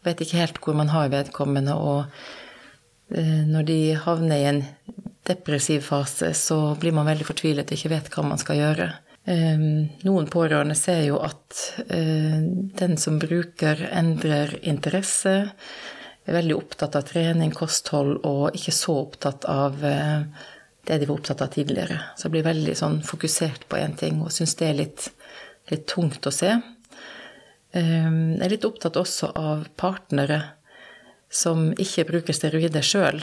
Vet 0.05 0.21
ikke 0.21 0.41
helt 0.41 0.61
hvor 0.63 0.77
man 0.77 0.93
har 0.93 1.11
vedkommende, 1.13 1.75
og 1.75 2.05
eh, 3.11 3.43
når 3.49 3.69
de 3.69 3.79
havner 4.05 4.37
i 4.37 4.49
en 4.53 4.63
depressiv 5.27 5.81
fase, 5.87 6.33
så 6.37 6.75
blir 6.79 6.95
man 6.95 7.09
veldig 7.09 7.27
fortvilet 7.27 7.71
og 7.71 7.77
ikke 7.77 7.93
vet 7.95 8.13
hva 8.13 8.23
man 8.27 8.41
skal 8.41 8.61
gjøre. 8.61 8.87
Noen 9.25 10.27
pårørende 10.29 10.75
ser 10.77 10.99
jo 11.07 11.17
at 11.25 11.61
den 11.89 12.93
som 13.01 13.17
bruker, 13.17 13.81
endrer 13.89 14.53
interesse, 14.61 15.33
er 16.25 16.39
veldig 16.39 16.57
opptatt 16.57 16.97
av 16.97 17.05
trening, 17.05 17.53
kosthold, 17.53 18.17
og 18.25 18.57
ikke 18.57 18.73
så 18.73 18.97
opptatt 19.03 19.45
av 19.49 19.83
eh, 19.85 20.25
det 20.85 20.99
de 21.01 21.09
var 21.09 21.19
opptatt 21.19 21.43
av 21.45 21.51
tidligere. 21.53 21.99
Så 22.17 22.27
jeg 22.27 22.35
blir 22.35 22.47
veldig 22.47 22.75
sånn 22.77 22.99
fokusert 23.05 23.67
på 23.69 23.79
én 23.81 23.95
ting 23.97 24.21
og 24.23 24.33
syns 24.33 24.57
det 24.59 24.69
er 24.69 24.79
litt, 24.79 25.07
litt, 25.71 25.85
tungt 25.89 26.25
å 26.25 26.33
se. 26.33 26.51
Ehm, 27.77 28.35
jeg 28.37 28.45
er 28.45 28.53
litt 28.55 28.67
opptatt 28.67 28.97
også 29.01 29.31
av 29.37 29.65
partnere 29.77 30.41
som 31.29 31.71
ikke 31.81 32.07
bruker 32.09 32.37
steroider 32.37 32.85
sjøl. 32.85 33.21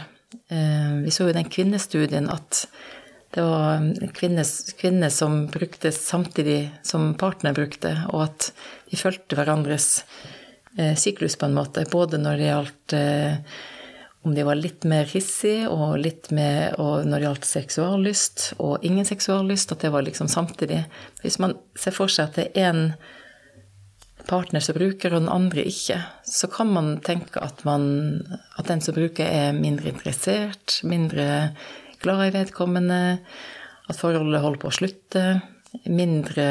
Ehm, 0.53 1.03
vi 1.05 1.15
så 1.15 1.29
jo 1.29 1.37
den 1.37 1.51
kvinnestudien 1.51 2.29
at 2.33 2.67
det 3.33 3.41
var 3.41 3.81
kvinner, 4.13 4.45
kvinner 4.77 5.09
som 5.09 5.47
brukte 5.49 5.89
samtidig 5.95 6.67
som 6.85 7.15
partner 7.17 7.57
brukte, 7.57 7.95
og 8.13 8.27
at 8.27 8.51
de 8.91 8.99
fulgte 9.01 9.39
hverandres 9.39 10.03
Eh, 10.79 10.95
syklus, 10.95 11.37
på 11.37 11.47
en 11.47 11.55
måte. 11.55 11.85
Både 11.91 12.19
når 12.19 12.39
det 12.41 12.49
gjaldt 12.49 12.93
eh, 12.97 13.57
om 14.25 14.35
de 14.35 14.45
var 14.47 14.57
litt 14.57 14.87
mer 14.89 15.05
hissige, 15.11 15.69
og 15.69 15.99
litt 16.01 16.31
mer 16.33 16.79
og 16.81 17.05
når 17.05 17.19
det 17.19 17.27
gjaldt 17.27 17.49
seksuallyst, 17.49 18.45
og 18.57 18.87
ingen 18.87 19.05
seksuallyst, 19.05 19.75
at 19.75 19.85
det 19.85 19.93
var 19.93 20.07
liksom 20.07 20.31
samtidig. 20.33 20.85
Hvis 21.21 21.37
man 21.43 21.59
ser 21.77 21.97
for 21.97 22.13
seg 22.13 22.31
at 22.31 22.39
det 22.41 22.47
er 22.55 22.71
én 22.71 22.87
partner 24.29 24.63
som 24.65 24.77
bruker, 24.77 25.13
og 25.13 25.25
den 25.25 25.33
andre 25.33 25.65
ikke, 25.69 25.99
så 26.27 26.49
kan 26.53 26.71
man 26.73 26.95
tenke 27.05 27.43
at, 27.43 27.65
man, 27.69 28.23
at 28.59 28.69
den 28.69 28.83
som 28.85 28.97
bruker, 28.97 29.27
er 29.27 29.57
mindre 29.57 29.93
interessert, 29.93 30.81
mindre 30.87 31.27
glad 32.03 32.27
i 32.27 32.35
vedkommende, 32.35 33.03
at 33.91 33.99
forholdet 33.99 34.43
holder 34.43 34.63
på 34.63 34.71
å 34.71 34.77
slutte, 34.77 35.27
mindre 35.91 36.47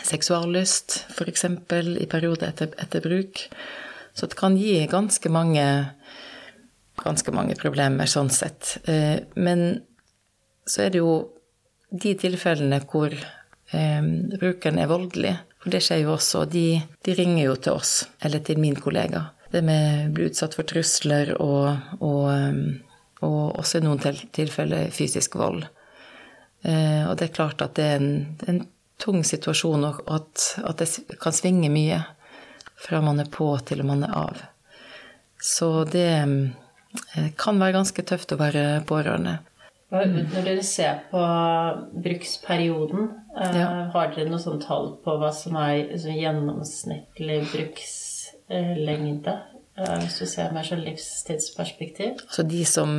seksuallyst, 0.00 1.02
f.eks. 1.12 1.44
i 1.44 2.08
perioder 2.10 2.48
etter, 2.48 2.72
etter, 2.80 3.04
bruk. 3.04 3.44
Så 4.14 4.28
det 4.28 4.38
kan 4.38 4.56
gi 4.56 4.80
ganske 4.90 5.32
mange, 5.32 5.66
ganske 7.02 7.34
mange 7.34 7.56
problemer 7.60 8.08
sånn 8.10 8.30
sett. 8.32 8.78
Eh, 8.88 9.24
men 9.34 9.82
så 10.68 10.86
er 10.86 10.92
det 10.94 11.02
jo 11.02 11.14
de 11.92 12.14
tilfellene 12.20 12.80
hvor 12.88 13.12
eh, 13.12 14.04
brukeren 14.38 14.80
er 14.80 14.92
voldelig, 14.92 15.34
for 15.62 15.70
det 15.70 15.82
skjer 15.84 16.02
jo 16.02 16.16
også, 16.16 16.44
de, 16.50 16.82
de 17.06 17.14
ringer 17.14 17.44
jo 17.44 17.56
til 17.56 17.78
oss, 17.78 17.92
eller 18.20 18.42
til 18.44 18.58
min 18.58 18.76
kollega. 18.76 19.28
Det 19.52 19.62
med 19.64 20.08
å 20.08 20.12
bli 20.16 20.26
utsatt 20.30 20.56
for 20.58 20.66
trusler 20.66 21.34
og, 21.36 21.98
og, 22.00 22.24
eh, 22.32 23.22
og 23.22 23.40
også 23.62 23.78
i 23.78 23.86
noen 23.86 24.20
tilfeller 24.34 24.90
fysisk 24.94 25.38
vold. 25.38 25.64
Og 26.62 27.14
det 27.18 27.24
er 27.26 27.32
klart 27.34 27.62
at 27.64 27.72
det 27.74 27.84
er 27.90 27.96
en, 27.98 28.12
en 28.46 28.60
tung 29.02 29.24
situasjon, 29.26 29.84
og 29.88 30.02
at, 30.06 30.44
at, 30.62 30.82
det 30.82 31.18
kan 31.22 31.34
svinge 31.34 31.70
mye 31.72 32.00
fra 32.82 33.00
man 33.04 33.22
er 33.22 33.30
på 33.32 33.48
til 33.66 33.82
man 33.86 34.04
er 34.06 34.14
av. 34.18 34.42
Så 35.42 35.84
det 35.90 36.06
eh, 36.22 37.30
kan 37.38 37.58
være 37.58 37.78
ganske 37.80 38.04
tøft 38.06 38.34
å 38.34 38.40
være 38.40 38.82
pårørende. 38.86 39.40
Når 39.92 40.44
dere 40.46 40.62
ser 40.64 41.02
på 41.10 41.22
bruksperioden, 42.04 43.08
eh, 43.10 43.21
ja. 43.32 43.68
har 43.94 44.12
dere 44.12 44.30
noe 44.30 44.42
sånt 44.42 44.66
tall 44.66 44.92
på 45.04 45.16
hva 45.20 45.30
som 45.34 45.56
er 45.60 45.88
liksom, 45.92 46.18
gjennomsnittlig 46.18 47.38
brukslengde? 47.52 49.38
Eh, 49.78 49.94
hvis 50.02 50.18
du 50.20 50.26
ser 50.28 50.52
mer 50.52 50.66
sånn 50.68 50.84
livstidsperspektiv? 50.84 52.20
Altså 52.26 52.44
de 52.44 52.60
som 52.68 52.92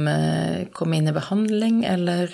kommer 0.73 0.99
inn 0.99 1.11
i 1.11 1.15
behandling, 1.15 1.83
eller 1.85 2.33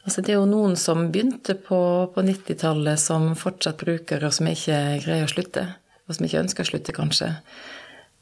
Altså 0.00 0.22
det 0.24 0.32
er 0.32 0.38
jo 0.38 0.48
noen 0.48 0.78
som 0.80 1.10
begynte 1.12 1.54
på, 1.60 1.78
på 2.14 2.22
90-tallet 2.24 2.98
som 2.98 3.34
fortsatt 3.38 3.82
bruker, 3.82 4.24
og 4.24 4.32
som 4.32 4.48
ikke 4.48 4.78
greier 5.04 5.26
å 5.26 5.30
slutte. 5.30 5.66
Og 6.08 6.16
som 6.16 6.26
ikke 6.26 6.40
ønsker 6.40 6.64
å 6.64 6.70
slutte, 6.70 6.94
kanskje. 6.96 7.28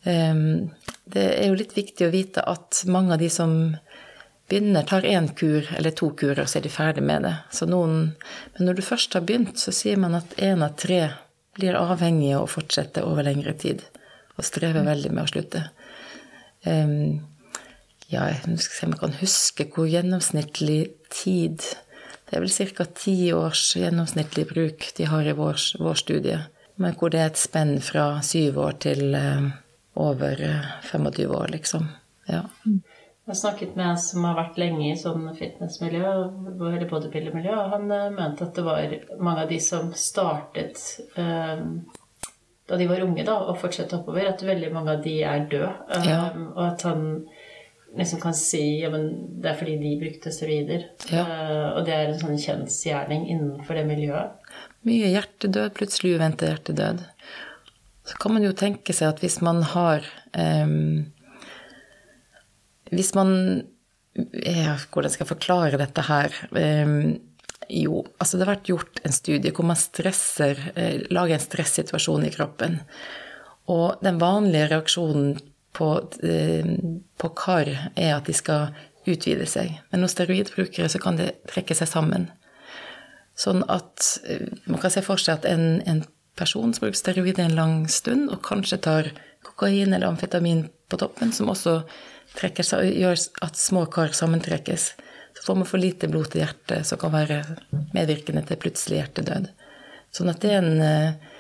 Um, 0.05 0.71
det 1.11 1.25
er 1.39 1.49
jo 1.49 1.59
litt 1.59 1.73
viktig 1.77 2.07
å 2.07 2.13
vite 2.13 2.45
at 2.47 2.83
mange 2.91 3.15
av 3.17 3.23
de 3.23 3.31
som 3.33 3.55
begynner, 4.49 4.83
tar 4.83 5.07
én 5.07 5.29
kur 5.37 5.67
eller 5.77 5.95
to 5.97 6.11
kurer, 6.17 6.47
så 6.47 6.59
er 6.59 6.67
de 6.67 6.73
ferdig 6.73 7.05
med 7.05 7.27
det. 7.27 7.35
Noen, 7.69 7.99
men 8.57 8.69
når 8.69 8.79
du 8.79 8.85
først 8.87 9.17
har 9.17 9.25
begynt, 9.29 9.59
så 9.61 9.75
sier 9.75 10.01
man 10.01 10.17
at 10.19 10.37
én 10.41 10.65
av 10.65 10.77
tre 10.81 11.03
blir 11.59 11.79
avhengige 11.79 12.39
og 12.39 12.51
fortsetter 12.53 13.07
over 13.07 13.27
lengre 13.27 13.55
tid. 13.59 13.83
Og 14.39 14.47
strever 14.47 14.87
veldig 14.87 15.11
med 15.13 15.25
å 15.25 15.31
slutte. 15.33 15.65
Um, 16.65 17.21
ja, 18.09 18.29
jeg 18.31 18.59
skal 18.63 18.75
se 18.75 18.87
om 18.87 18.95
jeg 18.95 19.03
kan 19.03 19.19
huske 19.21 19.67
hvor 19.75 19.87
gjennomsnittlig 19.87 20.81
tid 21.13 21.63
Det 22.29 22.37
er 22.37 22.43
vel 22.43 22.73
ca. 22.77 22.85
ti 22.99 23.33
års 23.33 23.77
gjennomsnittlig 23.79 24.47
bruk 24.51 24.87
de 24.97 25.07
har 25.09 25.25
i 25.25 25.33
vår, 25.37 25.61
vår, 25.81 25.95
studie. 25.97 26.41
Men 26.77 26.97
hvor 26.99 27.13
det 27.13 27.23
er 27.23 27.31
et 27.31 27.41
spenn 27.41 27.79
fra 27.81 28.21
syv 28.25 28.59
år 28.61 28.77
til 28.85 29.17
uh, 29.17 29.49
over 29.97 30.43
25 30.91 31.33
år, 31.33 31.49
liksom. 31.55 31.89
Ja. 32.29 32.43
Jeg 33.29 33.35
har 33.35 33.41
snakket 33.43 33.75
med 33.77 33.85
en 33.85 33.99
som 34.01 34.25
har 34.25 34.37
vært 34.39 34.55
lenge 34.57 34.87
i 34.89 34.97
sånn 34.97 35.27
fitnessmiljø, 35.37 36.13
eller 36.49 36.85
bodybuildermiljø, 36.89 37.57
og 37.61 37.75
han 37.75 37.91
uh, 37.93 38.07
mente 38.09 38.47
at 38.47 38.57
det 38.57 38.63
var 38.65 38.95
mange 39.21 39.43
av 39.43 39.51
de 39.51 39.59
som 39.61 39.91
startet 39.93 40.81
um, 41.21 41.83
da 42.71 42.79
de 42.81 42.87
var 42.89 43.05
unge, 43.05 43.27
da, 43.29 43.35
og 43.51 43.59
fortsatte 43.61 43.99
oppover, 43.99 44.31
at 44.31 44.47
veldig 44.49 44.71
mange 44.73 44.95
av 44.95 45.03
de 45.05 45.13
er 45.29 45.45
døde. 45.45 45.75
Ja. 46.09 46.23
og 46.55 46.63
at 46.71 46.87
han 46.89 47.05
liksom 48.01 48.23
kan 48.25 48.37
si 48.37 48.63
ja, 48.81 48.89
men 48.97 49.11
det 49.45 49.53
er 49.53 49.61
fordi 49.61 49.77
de 49.83 49.93
brukte 50.01 50.33
steroider. 50.33 50.89
Ja. 51.13 51.27
Uh, 51.29 51.69
og 51.75 51.85
det 51.85 51.99
er 51.99 52.09
en 52.09 52.19
sånn 52.25 52.41
kjensgjerning 52.41 53.29
innenfor 53.29 53.77
det 53.77 53.85
miljøet. 53.93 54.57
Mye 54.89 55.13
hjertedød, 55.13 55.77
plutselig 55.77 56.17
uventet 56.17 56.49
hjertedød. 56.49 57.05
Så 58.09 58.17
kan 58.25 58.39
man 58.39 58.49
jo 58.49 58.57
tenke 58.57 58.97
seg 58.97 59.13
at 59.13 59.21
hvis 59.21 59.43
man 59.45 59.61
har 59.77 60.09
um, 60.33 61.11
Hvis 62.91 63.15
man 63.15 63.33
ja, 64.17 64.75
Hvordan 64.91 65.13
skal 65.13 65.25
jeg 65.25 65.31
forklare 65.31 65.79
dette 65.79 66.03
her? 66.09 66.35
Um, 66.51 67.19
jo, 67.69 68.01
altså 68.19 68.39
det 68.39 68.47
har 68.47 68.55
vært 68.57 68.71
gjort 68.71 69.01
en 69.05 69.15
studie 69.15 69.53
hvor 69.55 69.67
man 69.69 69.79
stresser, 69.79 70.59
eh, 70.75 71.05
lager 71.13 71.37
en 71.37 71.45
stressituasjon 71.45 72.25
i 72.25 72.33
kroppen. 72.33 72.79
Og 73.69 74.01
den 74.03 74.19
vanlige 74.19 74.71
reaksjonen 74.73 75.37
på, 75.77 75.89
eh, 76.25 76.71
på 77.19 77.31
kar, 77.37 77.69
er 77.95 78.15
at 78.17 78.25
de 78.25 78.33
skal 78.33 78.73
utvide 79.07 79.47
seg. 79.47 79.79
Men 79.93 80.03
hos 80.03 80.17
steroidbrukere 80.17 80.89
så 80.89 81.01
kan 81.01 81.17
det 81.21 81.45
trekke 81.47 81.77
seg 81.77 81.89
sammen. 81.89 82.31
Sånn 83.37 83.63
at 83.69 84.19
eh, 84.27 84.49
man 84.67 84.81
kan 84.81 84.91
se 84.91 85.05
for 85.05 85.21
seg 85.21 85.39
at 85.39 85.45
en, 85.51 85.83
en 85.87 86.05
person 86.39 86.73
som 86.73 86.87
bruker 86.87 86.99
steroider 86.99 87.45
en 87.45 87.59
lang 87.59 87.89
stund, 87.93 88.31
og 88.33 88.43
kanskje 88.47 88.81
tar 88.83 89.13
kokain 89.45 89.93
eller 89.93 90.09
amfetamin 90.09 90.69
på 90.89 90.99
toppen, 90.99 91.33
som 91.33 91.51
også 91.53 91.83
trekker, 92.37 92.67
gjør 92.93 93.17
at 93.47 93.59
små 93.59 93.87
kar 93.93 94.13
sammentrekkes. 94.17 94.91
Så 95.39 95.47
får 95.47 95.59
man 95.61 95.69
for 95.71 95.81
lite 95.81 96.11
blod 96.11 96.33
til 96.33 96.43
hjertet, 96.43 96.87
som 96.87 97.01
kan 97.01 97.15
være 97.15 97.43
medvirkende 97.95 98.43
til 98.47 98.61
plutselig 98.61 99.03
hjertedød. 99.03 99.51
Sånn 100.15 100.33
at 100.33 100.41
det 100.43 100.55
er 100.55 100.65
en 100.65 100.81
eh, 100.83 101.35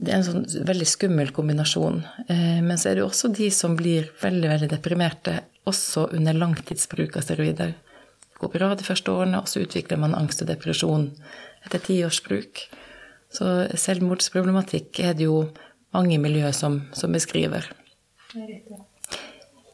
det 0.00 0.12
er 0.12 0.20
en 0.20 0.26
sånn 0.26 0.66
veldig 0.68 0.86
skummel 0.88 1.32
kombinasjon. 1.34 2.00
Eh, 2.30 2.60
men 2.64 2.78
så 2.78 2.90
er 2.90 2.96
det 2.96 3.02
jo 3.04 3.10
også 3.10 3.32
de 3.36 3.50
som 3.52 3.76
blir 3.78 4.08
veldig 4.22 4.52
veldig 4.52 4.68
deprimerte, 4.72 5.40
også 5.68 6.08
under 6.16 6.36
langtidsbruk 6.38 7.18
av 7.18 7.26
steroider. 7.26 7.74
Det 7.74 8.40
går 8.40 8.54
bra 8.54 8.70
de 8.74 8.86
første 8.86 9.12
årene, 9.12 9.42
og 9.42 9.50
så 9.50 9.64
utvikler 9.64 10.00
man 10.00 10.16
angst 10.16 10.44
og 10.44 10.48
depresjon 10.48 11.10
etter 11.66 11.82
ti 11.84 11.98
års 12.06 12.22
bruk. 12.24 12.64
Så 13.30 13.50
selvmordsproblematikk 13.78 15.02
er 15.04 15.18
det 15.18 15.28
jo 15.28 15.42
mange 15.94 16.18
miljøer 16.22 16.54
som, 16.56 16.80
som 16.96 17.12
beskriver. 17.14 17.68
Det 18.32 18.40
er 18.40 18.54
riktig. 18.54 18.84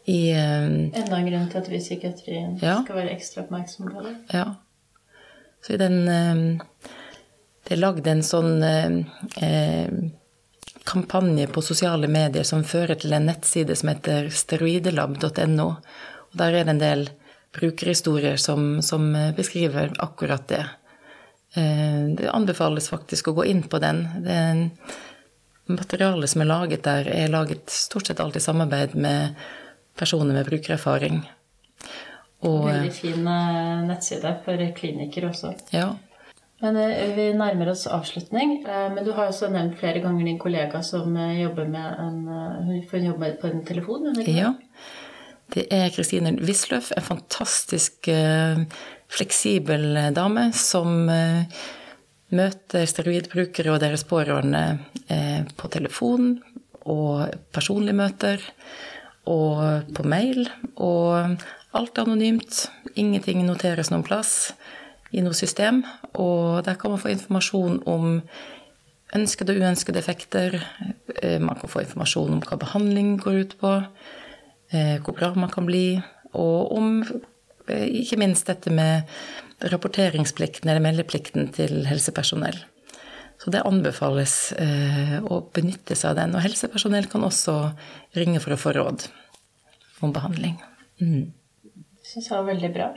I, 0.06 0.30
Enda 0.30 1.16
en 1.18 1.26
grunn 1.26 1.48
til 1.50 1.58
at 1.58 1.68
vi 1.70 1.80
i 1.80 1.82
psykiatrien 1.82 2.54
ja. 2.62 2.78
skal 2.84 3.00
være 3.00 3.14
ekstra 3.16 3.42
oppmerksomme 3.42 3.90
på 3.90 4.04
det. 4.04 4.14
Ja. 4.30 4.44
Så 5.66 5.74
i 5.74 5.80
den 5.80 6.04
um, 6.06 6.44
det 7.66 7.74
er 7.74 7.82
lagd 7.82 8.06
en 8.06 8.22
sånn 8.22 8.62
eh, 8.62 9.88
kampanje 10.86 11.48
på 11.50 11.62
sosiale 11.66 12.06
medier 12.06 12.46
som 12.46 12.62
fører 12.62 12.94
til 13.02 13.16
en 13.16 13.26
nettside 13.26 13.74
som 13.74 13.90
heter 13.90 14.28
steroidelab.no. 14.30 15.66
Og 15.66 16.36
Der 16.38 16.54
er 16.54 16.68
det 16.68 16.76
en 16.76 16.82
del 16.82 17.02
brukerhistorier 17.56 18.38
som, 18.38 18.78
som 18.86 19.08
beskriver 19.34 19.90
akkurat 19.98 20.46
det. 20.52 20.62
Eh, 21.58 22.06
det 22.14 22.30
anbefales 22.30 22.86
faktisk 22.92 23.32
å 23.32 23.36
gå 23.40 23.48
inn 23.50 23.66
på 23.66 23.82
den. 23.82 24.04
Det 24.22 24.38
er 24.44 24.64
Materialet 25.66 26.30
som 26.30 26.44
er 26.44 26.46
laget 26.46 26.84
der, 26.86 27.08
er 27.10 27.30
laget 27.32 27.72
stort 27.74 28.06
sett 28.06 28.20
alltid 28.22 28.38
i 28.38 28.44
samarbeid 28.44 28.92
med 28.94 29.34
personer 29.96 30.36
med 30.36 30.48
brukererfaring. 30.48 31.22
Og, 32.44 32.66
Veldig 32.68 32.92
fin 32.92 33.30
eh, 33.32 33.86
nettside 33.88 34.34
for 34.44 34.66
klinikker 34.76 35.30
også. 35.30 35.54
Ja. 35.72 35.94
Men 36.60 36.76
eh, 36.76 37.14
Vi 37.16 37.30
nærmer 37.36 37.70
oss 37.72 37.86
avslutning. 37.86 38.60
Eh, 38.64 38.88
men 38.94 39.04
du 39.04 39.12
har 39.16 39.28
også 39.28 39.50
nevnt 39.52 39.78
flere 39.80 40.00
ganger 40.04 40.24
din 40.28 40.40
kollega 40.40 40.82
som 40.86 41.16
eh, 41.16 41.42
jobber 41.42 41.68
med 41.68 42.00
en, 42.02 42.22
hun 42.66 43.08
jobber 43.10 43.36
på 43.40 43.50
en 43.50 43.64
telefon? 43.66 44.12
Ja. 44.26 44.54
Det 45.52 45.68
er 45.70 45.92
Kristine 45.94 46.32
Wisløff, 46.42 46.90
en 46.96 47.04
fantastisk 47.06 48.08
fleksibel 49.06 49.84
dame 50.10 50.48
som 50.58 51.06
møter 51.06 52.88
steroidbrukere 52.90 53.70
og 53.70 53.78
deres 53.78 54.02
pårørende 54.10 54.80
på 55.54 55.70
telefon 55.70 56.32
og 56.82 57.30
personlige 57.54 57.94
møter 57.94 58.42
og 59.26 59.92
på 59.94 60.06
mail. 60.06 60.46
Og 60.76 61.36
alt 61.76 61.98
er 61.98 62.06
anonymt. 62.06 62.66
Ingenting 62.96 63.44
noteres 63.46 63.90
noen 63.92 64.06
plass 64.06 64.52
i 65.12 65.22
noe 65.24 65.36
system. 65.36 65.82
Og 66.14 66.64
der 66.66 66.78
kan 66.80 66.94
man 66.94 67.02
få 67.02 67.12
informasjon 67.14 67.82
om 67.86 68.20
ønskede 69.16 69.54
og 69.54 69.62
uønskede 69.62 70.00
effekter. 70.02 70.60
Eh, 71.22 71.40
man 71.40 71.58
kan 71.60 71.70
få 71.70 71.84
informasjon 71.84 72.38
om 72.38 72.44
hva 72.44 72.58
behandling 72.60 73.16
går 73.22 73.40
ut 73.42 73.56
på, 73.60 73.74
eh, 74.72 74.96
hvor 75.02 75.16
bra 75.16 75.32
man 75.34 75.50
kan 75.50 75.66
bli, 75.66 76.00
og 76.34 76.72
om 76.76 77.02
eh, 77.68 77.86
ikke 78.02 78.18
minst 78.18 78.46
dette 78.46 78.70
med 78.70 79.02
rapporteringsplikten 79.62 80.68
eller 80.68 80.84
meldeplikten 80.84 81.52
til 81.52 81.86
helsepersonell. 81.86 82.58
Så 83.46 83.52
det 83.54 83.60
anbefales 83.62 84.32
å 85.30 85.36
benytte 85.54 85.94
seg 85.94 86.08
av 86.10 86.16
den. 86.18 86.32
Og 86.34 86.42
helsepersonell 86.42 87.06
kan 87.06 87.22
også 87.22 87.52
ringe 88.18 88.40
for 88.42 88.56
å 88.56 88.58
få 88.58 88.72
råd 88.74 89.04
om 90.02 90.10
behandling. 90.10 90.56
Mm. 90.98 91.28
Det 91.70 92.10
syns 92.10 92.26
jeg 92.26 92.40
var 92.40 92.48
veldig 92.48 92.70
bra. 92.74 92.88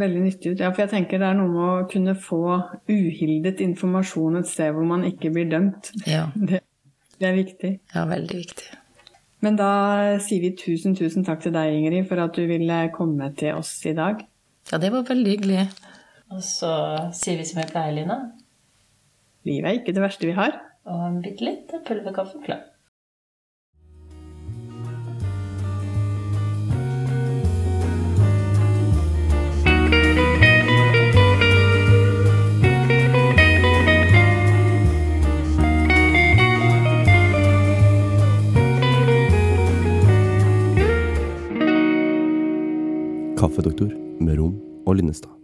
Veldig 0.00 0.24
nyttig. 0.24 0.56
Ja, 0.58 0.72
for 0.72 0.84
jeg 0.84 0.92
tenker 0.92 1.22
det 1.22 1.28
er 1.30 1.38
noe 1.38 1.50
med 1.50 1.62
å 1.68 1.86
kunne 1.90 2.16
få 2.18 2.42
uhildet 2.90 3.62
informasjon 3.64 4.40
et 4.40 4.50
sted 4.50 4.74
hvor 4.74 4.90
man 4.90 5.06
ikke 5.06 5.32
blir 5.34 5.46
dømt. 5.50 5.92
Ja. 6.06 6.28
Det, 6.50 6.62
det, 7.20 7.28
er 7.28 7.34
viktig. 7.36 7.70
Ja, 7.92 8.06
veldig 8.08 8.36
viktig. 8.38 8.68
Men 9.44 9.58
da 9.58 9.72
sier 10.24 10.40
vi 10.40 10.54
tusen, 10.56 10.94
tusen 10.96 11.22
takk 11.26 11.42
til 11.44 11.52
deg, 11.52 11.74
Ingrid, 11.76 12.06
for 12.08 12.22
at 12.22 12.32
du 12.32 12.42
ville 12.48 12.78
komme 12.94 13.28
til 13.36 13.58
oss 13.58 13.74
i 13.86 13.92
dag. 13.94 14.22
Ja, 14.70 14.80
det 14.80 14.88
var 14.94 15.04
veldig 15.08 15.34
hyggelig. 15.34 15.66
Og 16.32 16.40
så 16.46 16.70
sier 17.16 17.36
vi 17.40 17.44
som 17.48 17.60
vi 17.60 17.66
pleier, 17.68 17.92
Lina. 17.98 18.16
Livet 19.48 19.68
er 19.68 19.78
ikke 19.78 19.94
det 19.96 20.02
verste 20.02 20.28
vi 20.28 20.36
har. 20.36 20.58
Og 20.84 21.06
en 21.06 21.22
bitte 21.24 21.44
litt 21.44 21.72
pulverkaffe 21.86 22.40
klar. 22.44 22.66
Kaffedoktor 43.40 43.88
med 44.20 44.36
Rom 44.36 44.58
og 44.84 44.98
Linnestad. 45.00 45.39